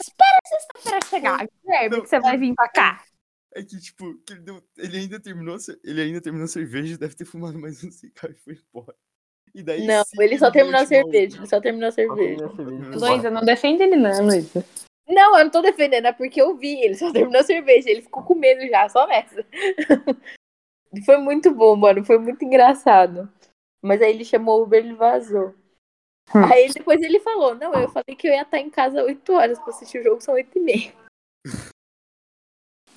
[0.00, 3.04] Espera a sexta-feira chegar, Guilherme, que você vai vir pra cá.
[3.56, 7.14] É que, tipo, que ele, deu- ele ainda terminou, ele ainda terminou a cerveja, deve
[7.14, 8.94] ter fumado mais um cigarro e foi embora.
[9.54, 11.38] E daí Não, sim, ele só terminou a cerveja.
[11.38, 12.46] Ele só terminou a cerveja.
[12.46, 12.98] a cerveja.
[12.98, 14.62] Luísa, não defende ele não, Luísa.
[15.08, 16.78] Não, eu não tô defendendo, é porque eu vi.
[16.84, 17.88] Ele só terminou a cerveja.
[17.88, 19.42] Ele ficou com medo já, só nessa.
[21.06, 22.04] Foi muito bom, mano.
[22.04, 23.26] Foi muito engraçado.
[23.82, 25.54] Mas aí ele chamou o Uber e vazou.
[26.34, 26.44] Hum.
[26.52, 29.58] Aí depois ele falou: Não, eu falei que eu ia estar em casa 8 horas
[29.58, 30.92] pra assistir o jogo, são 8 e meia.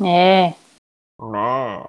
[0.02, 0.54] É.
[1.22, 1.84] Né?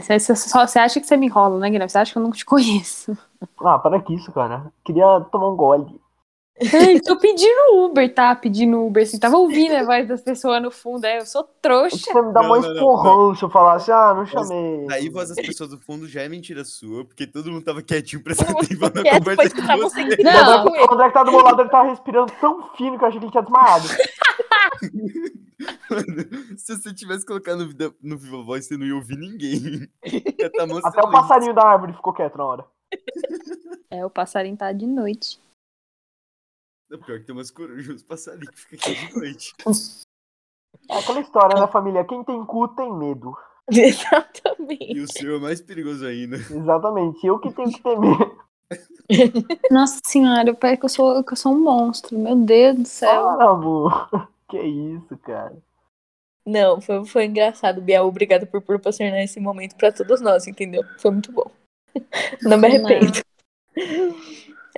[0.00, 1.88] Você você só- você acha que você me enrola, né, Guilherme?
[1.90, 3.16] Você acha que eu não te conheço?
[3.60, 4.72] Ah, para que isso, cara.
[4.84, 6.00] Queria tomar um gole.
[6.60, 8.34] Ei, tô pedindo Uber, tá?
[8.34, 9.18] Pedindo Uber, assim.
[9.18, 11.18] Tava ouvindo a voz das pessoas no fundo, é.
[11.18, 11.96] Eu sou trouxa.
[12.12, 14.86] Você me dá Não, não, esporrão se eu falasse, ah, não chamei.
[14.86, 18.22] Daí voz das pessoas do fundo já é mentira sua, porque todo mundo tava quietinho
[18.22, 18.46] atenção
[18.92, 20.04] na quieto, conversa de você.
[20.04, 20.32] você Não.
[20.32, 20.86] tava com O ele.
[20.94, 23.26] André que tá do meu lado, ele tá respirando tão fino que eu achei que
[23.26, 23.88] ele tinha desmaiado.
[25.90, 29.88] Mano, se você tivesse colocado no, Vida- no Viva Voz, você não ia ouvir ninguém.
[30.56, 32.64] Tá Até o passarinho da árvore ficou quieto na hora.
[33.90, 35.40] É, o passarinho tá de noite.
[36.90, 39.54] Não, pior que tem umas corujas, uns passarinhos que ficam aqui de noite.
[40.88, 43.36] É aquela história da família, quem tem cu tem medo.
[43.70, 44.96] Exatamente.
[44.96, 46.36] E o seu é mais perigoso ainda.
[46.36, 48.38] Exatamente, eu que tenho que ter medo.
[49.70, 52.18] Nossa senhora, parece que eu sou, que eu sou um monstro.
[52.18, 53.24] Meu Deus do céu.
[53.24, 54.08] Para, amor.
[54.48, 55.54] Que isso, cara.
[56.46, 58.06] Não, foi, foi engraçado, Biel.
[58.06, 60.82] Obrigada por proporcionar esse momento pra todos nós, entendeu?
[60.98, 61.50] Foi muito bom.
[62.40, 63.12] Não me arrependo.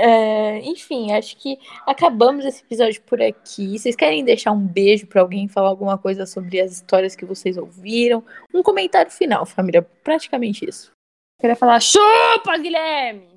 [0.02, 3.78] É, enfim, acho que acabamos esse episódio por aqui.
[3.78, 7.58] Vocês querem deixar um beijo pra alguém, falar alguma coisa sobre as histórias que vocês
[7.58, 8.24] ouviram?
[8.54, 9.82] Um comentário final, família.
[10.02, 10.90] Praticamente isso.
[10.90, 13.28] Eu queria falar, chupa, Guilherme!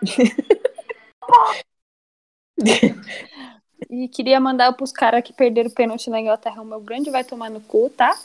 [3.90, 6.62] e queria mandar pros caras que perderam o pênalti na Inglaterra.
[6.62, 8.16] O meu grande vai tomar no cu, tá?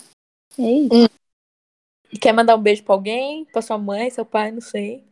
[0.59, 1.09] É isso.
[2.21, 3.43] Quer mandar um beijo pra alguém?
[3.45, 5.03] Pra sua mãe, seu pai, não sei.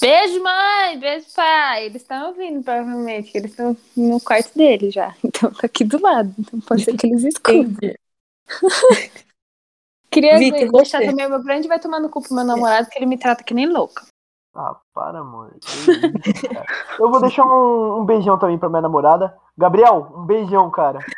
[0.00, 0.98] Beijo, mãe!
[0.98, 1.86] Beijo, pai!
[1.86, 3.30] Eles estão ouvindo, provavelmente.
[3.30, 5.14] que Eles estão no quarto dele já.
[5.24, 6.34] Então tá aqui do lado.
[6.38, 7.94] Então pode ser que eles escutem.
[10.10, 11.06] Queria Vitor, deixar você?
[11.06, 13.42] também o meu grande vai tomar no cu pro meu namorado, que ele me trata
[13.42, 14.06] que nem louca.
[14.54, 15.18] Ah, para,
[16.52, 16.66] cara.
[17.00, 19.36] Eu vou deixar um, um beijão também pra minha namorada.
[19.58, 21.00] Gabriel, um beijão, cara.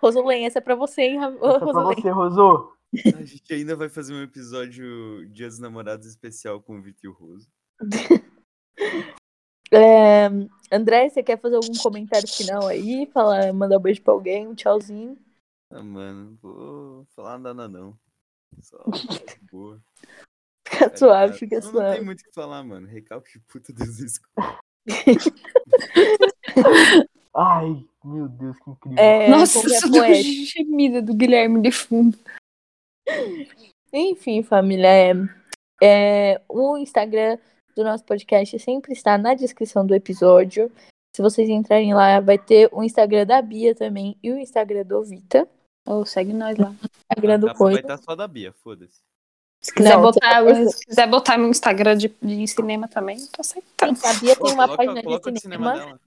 [0.00, 2.00] Rosolém, essa é pra você, hein, Ra- Essa é pra Rosolém?
[2.00, 2.72] você, Rosô.
[3.14, 7.08] A gente ainda vai fazer um episódio Dia dos Namorados especial com o Vitor e
[7.08, 7.48] o Roso.
[9.70, 10.28] É,
[10.72, 13.06] André, você quer fazer algum comentário final aí?
[13.12, 15.18] Falar, mandar um beijo pra alguém, um tchauzinho.
[15.70, 17.94] Ah, mano, não vou falar nada não.
[18.62, 18.82] Só
[19.52, 19.78] boa.
[20.66, 21.38] Fica tá suave, ligado?
[21.38, 21.96] fica não, não suave.
[21.96, 22.86] tem muito o que falar, mano.
[22.86, 24.20] Recalque de puta Deus.
[27.36, 28.98] Ai, meu Deus, que incrível.
[28.98, 30.46] É, Nossa, é poético.
[30.46, 32.18] gemida do Guilherme de fundo.
[33.92, 35.12] Enfim, família, é,
[35.82, 37.38] é, o Instagram
[37.74, 40.70] do nosso podcast sempre está na descrição do episódio.
[41.14, 45.02] Se vocês entrarem lá, vai ter o Instagram da Bia também e o Instagram do
[45.02, 45.48] Vita.
[45.86, 46.74] Ô, segue nós lá.
[47.10, 47.80] Instagram do A capa vai Coisa.
[47.80, 49.00] estar só da Bia, foda-se.
[49.60, 53.40] Se quiser, Não, botar, outra se quiser botar meu Instagram de, de cinema também, tô
[53.40, 53.98] aceitando.
[54.04, 55.72] A Bia tem uma coloca- página coloca de cinema.
[55.72, 56.00] dela.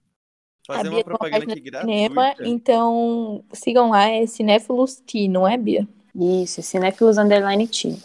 [0.70, 2.50] A Fazer Bia uma tem uma propaganda página aqui de cinema, gratuita.
[2.50, 5.86] então sigam lá, é Cinéfilos T, não é, Bia?
[6.16, 7.98] Isso, Cinéfilos Underline T.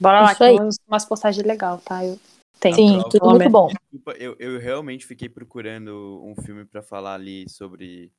[0.00, 0.56] Bora lá, que aí.
[0.58, 2.04] tem umas, postagens legais, tá?
[2.04, 2.18] Eu
[2.60, 2.74] tenho.
[2.76, 3.68] Sim, Pronto, tudo muito bom.
[3.68, 8.12] Desculpa, eu, eu realmente fiquei procurando um filme pra falar ali sobre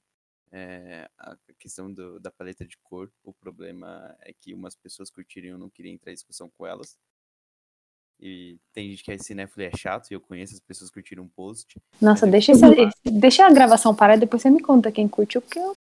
[0.51, 3.11] é, a questão do- da paleta de cor.
[3.23, 6.65] O problema é que umas pessoas curtiram e eu não queria entrar em discussão com
[6.65, 6.97] elas.
[8.19, 10.93] E tem gente que é cinéfilo e é chato, e eu conheço as pessoas que
[10.93, 11.77] curtiram um post.
[12.01, 15.59] Nossa, deixa, esse- deixa a gravação parar e depois você me conta quem curtiu, porque
[15.59, 15.73] eu,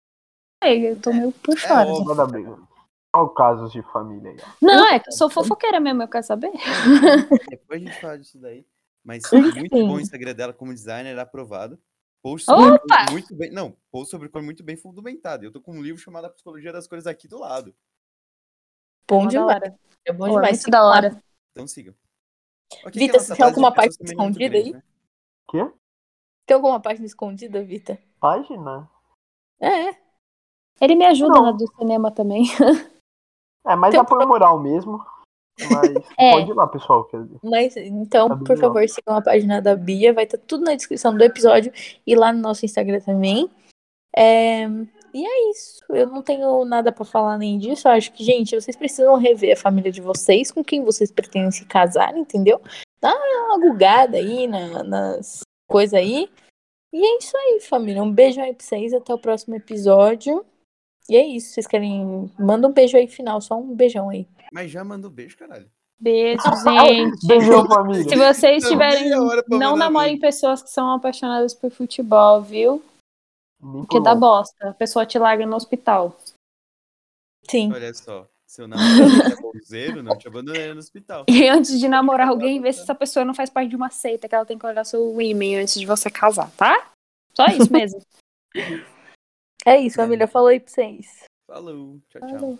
[0.62, 1.88] sei, eu tô meio por fora.
[1.88, 2.68] óbvio.
[3.14, 4.38] Olha casos de família aí.
[4.60, 6.50] Não, é que eu sou fofoqueira mesmo, eu quero saber.
[7.48, 8.66] Depois a gente fala disso daí.
[9.04, 11.78] Mas muito bom o Instagram dela como designer, aprovado.
[12.22, 13.04] Post sobre Opa!
[13.04, 13.50] cor muito bem.
[13.52, 15.44] Não, post sobre cor muito bem fundamentado.
[15.44, 17.74] Eu tô com um livro chamado A Psicologia das Cores aqui do lado.
[19.06, 19.56] Bom da demais.
[19.56, 19.78] hora.
[20.06, 20.50] É bom é demais.
[20.58, 20.96] muito da lá.
[20.96, 21.22] hora.
[21.52, 21.94] Então sigam.
[22.84, 24.72] Ok, Vitor, que a nossa você tem alguma página é escondida aí?
[24.72, 24.82] né?
[25.50, 25.72] Quê?
[26.46, 27.98] Tem alguma página escondida, Vita?
[28.18, 28.90] Página?
[29.60, 29.94] É,
[30.80, 31.42] Ele me ajuda Não.
[31.44, 32.44] na do cinema também.
[33.66, 35.04] É, mais Tem- apoio moral mesmo.
[35.70, 36.32] Mas É.
[36.32, 37.08] pode ir lá, pessoal.
[37.42, 41.16] mas então, Tá por favor, sigam a página da Bia, vai estar tudo na descrição
[41.16, 41.72] do episódio
[42.06, 43.48] e lá no nosso Instagram também.
[44.16, 44.64] É,
[45.16, 45.80] E é isso.
[45.90, 47.86] Eu não tenho nada pra falar nem disso.
[47.86, 51.52] Eu acho que, gente, vocês precisam rever a família de vocês, com quem vocês pretendem
[51.52, 52.60] se casar, entendeu?
[53.00, 53.14] Dá
[53.46, 56.28] uma gugada aí na- nas coisas aí.
[56.92, 58.02] E é isso aí, família.
[58.02, 58.92] Um beijo aí pra vocês.
[58.92, 60.44] Até o próximo episódio.
[61.08, 61.52] E é isso.
[61.52, 62.30] Vocês querem.
[62.38, 64.26] Manda um beijo aí final, só um beijão aí.
[64.52, 65.70] Mas já mandou beijo, caralho.
[65.98, 67.26] Beijo, gente.
[67.26, 68.04] Beijão, família.
[68.08, 69.10] Se vocês Não, tiverem.
[69.48, 70.20] Não namorem beijo.
[70.22, 72.82] pessoas que são apaixonadas por futebol, viu?
[73.62, 74.70] Nem Porque por dá bosta.
[74.70, 76.16] A pessoa te larga no hospital.
[77.48, 77.72] Sim.
[77.72, 78.28] Olha só.
[78.46, 81.24] Seu namorado é bolseiro, não te abandonaria no hospital.
[81.28, 84.28] E antes de namorar alguém, vê se essa pessoa não faz parte de uma seita,
[84.28, 86.92] que ela tem que olhar seu e-mail antes de você casar, tá?
[87.34, 88.00] Só isso mesmo.
[89.64, 90.26] É isso, família.
[90.26, 91.24] Falou aí pra vocês.
[91.46, 91.98] Falou.
[92.08, 92.38] Tchau, tchau.
[92.38, 92.58] Falou.